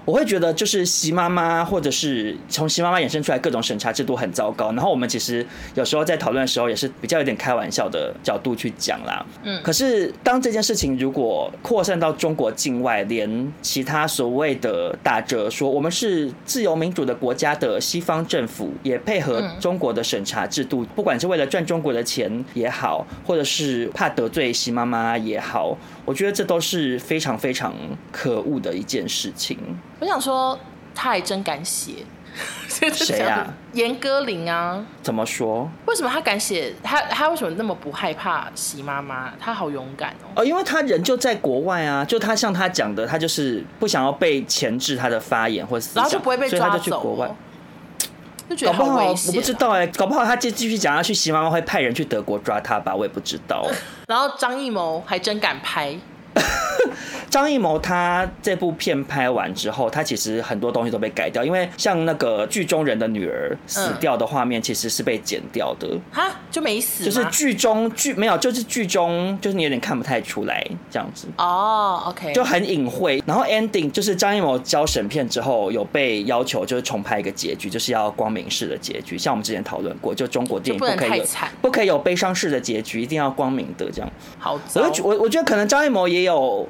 [0.10, 4.72] 我会觉得就是习妈妈，或者是从习妈妈衍生出来各种审查制度很糟糕。
[4.72, 5.46] 然后我们其实
[5.76, 9.24] 有时候在讨论的时候也是比较有点开玩笑的角度去讲啦。
[9.44, 9.62] 嗯。
[9.62, 27.76] 可是当这件事情如果扩散到中国境外，连其他所谓的打着说我们是自由民主的国家的西方政府也配合中国的审查制度，不管是为了赚中国的钱也好，或者是怕得罪习妈妈也好，我觉得这都是非常非常
[28.12, 29.60] 可恶的一件事情。
[30.00, 30.58] 我想说，
[30.96, 32.06] 他还真敢写。
[32.70, 33.46] 谁啊？
[33.74, 34.86] 严歌苓啊？
[35.02, 35.70] 怎么说？
[35.88, 36.74] 为什么他敢写？
[36.82, 39.34] 他他为什么那么不害怕习妈妈？
[39.38, 40.28] 他好勇敢哦！
[40.36, 47.30] 哦，因为他人就在国外啊，就他像他讲的，他就是不想要被钳制他的发言或思想，然后就不会被抓走，所以他就去国外。
[48.50, 52.96] 就觉得好危险我不知道哎，搞不好他继继续讲下去，习妈妈会派人去德国抓他吧？
[52.96, 53.68] 我也不知道。
[54.08, 56.00] 然后张艺谋还真敢拍。
[57.30, 65.88] 张艺谋他这部片拍完之后，他其实很多东西都被改掉，因为像那个剧中人的女儿死掉的画面，其实是被剪掉的。
[66.12, 67.06] 哈、嗯，就没死？
[67.06, 71.28] 就是剧中剧没有，就是剧中就是你有点看不太出来这样子。
[71.38, 73.22] 哦，OK，就很隐晦。
[73.28, 79.16] 然后 ending 就是张艺谋交审片之后，有被要求就是重拍一个结局，就是要光明式的结局。
[79.16, 81.26] 像我们之前讨论过，就中国电影不可以有
[81.62, 84.12] 不可以有悲伤式的结局，一定要光明的这样。
[84.40, 86.68] 好，我我我觉得可能张艺谋也有。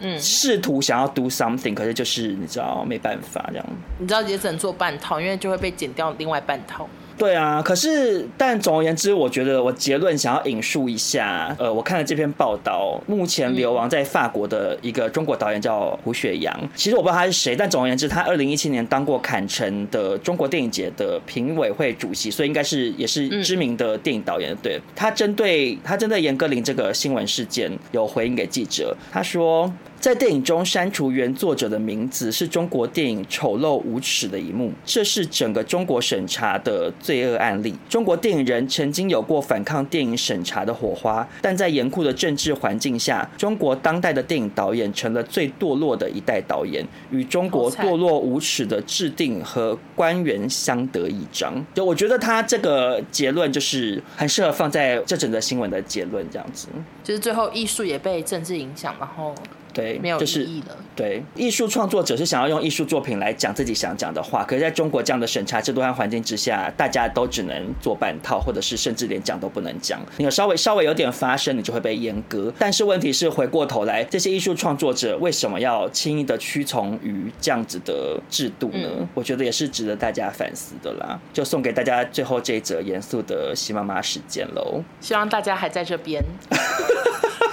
[0.00, 3.66] 嗯，试图想要 do something，可是就是你知道没办法这样。
[3.98, 6.88] 你知道也只能做半套，因为就会被剪掉另外半套。
[7.18, 16.56] 对啊，可是但总而言之，我觉得我结论想要引述一下，呃，我看了这篇报道，目前流亡在法国的一个中国导演叫胡雪阳。
[16.76, 24.56] 其实我不知道他是谁，但总而言之，他二零一七年当过坎城的中国电影节的评委会主席，所以应该是也是知名的电影导演。
[24.62, 29.70] 对，他针对他针对严歌苓这个新闻事件有回应给记者，他说。
[30.00, 34.72] 在电影中删除原作者的名字，是中国电影丑陋无耻的一幕。
[34.84, 37.74] 这是整个中国审查的罪恶案例。
[37.88, 51.64] 中国电影人曾经有过反抗电影审查的火花，但在严酷的政治环境下，中国当代的电影导演成了最堕落的一代导演，与中国堕落无耻的制定和官员相得益彰。
[51.74, 56.68] 就我觉得他这个结论就是很适合放在这整个新闻的结论，这样子。
[57.02, 59.34] 就是最后艺术也被政治影响，然后。
[59.78, 60.20] 对，没有意义了。
[60.20, 60.48] 就是
[60.96, 70.00] 对，艺术创作者是想要用艺术作品来讲自己想讲的话，可是在中国这样的审查制度和环境之下，大家都只能做半套，或者是甚至连讲都不能讲。
[70.16, 72.52] 你有稍微稍微有点发声，你就会被阉割。
[72.58, 78.88] 但是问题是，回过头来，这些艺术创作者为什么要轻易的屈从于这样子的制度呢？
[78.98, 81.20] 嗯、我觉得也是值得大家反思的啦。
[81.32, 84.82] 就送给大家最后这一则严肃的习妈妈时间喽。
[85.00, 86.20] 希望大家还在这边。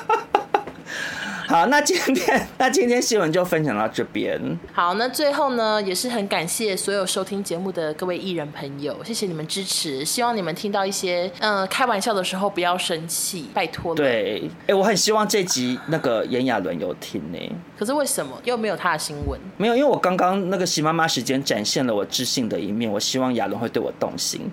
[1.47, 4.39] 好，那今天 那今天新闻就分享到这边。
[4.73, 10.03] 好，那最后呢，也是很感谢所有收听节目的各位艺人朋友，谢谢你们支持。
[10.03, 13.95] 希望你们听到一些嗯、呃、开玩笑的时候不要生气，拜托了。
[13.95, 17.37] 对，哎、欸，我很希望这集那个炎亚纶有听呢。
[17.77, 19.39] 可是为什么又没有他的新闻？
[19.57, 24.49] 没有，因为我刚刚那个喜妈妈时间展现了我知性的一面，我希望亚纶会对我动心。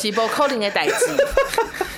[0.00, 0.94] 是无可能的代志。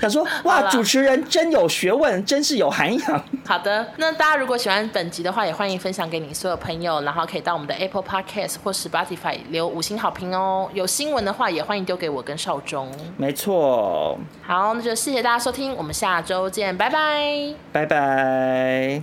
[0.00, 3.24] 他说：“哇，主持人真有学问，真是有涵养。
[3.46, 10.68] ”好的，那大家如果喜欢本集的话，也欢迎分享给你所有朋友，然后可以到我们的 Apple Podcast 或 Spotify 留五星好评哦。
[10.72, 12.90] 有新闻的话，也欢迎丢给我跟少中。
[13.16, 14.18] 没错。
[14.42, 19.02] 好，那就谢谢大家收听，我们下周见，拜拜，拜拜，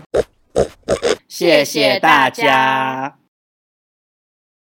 [1.28, 3.21] 谢谢大家。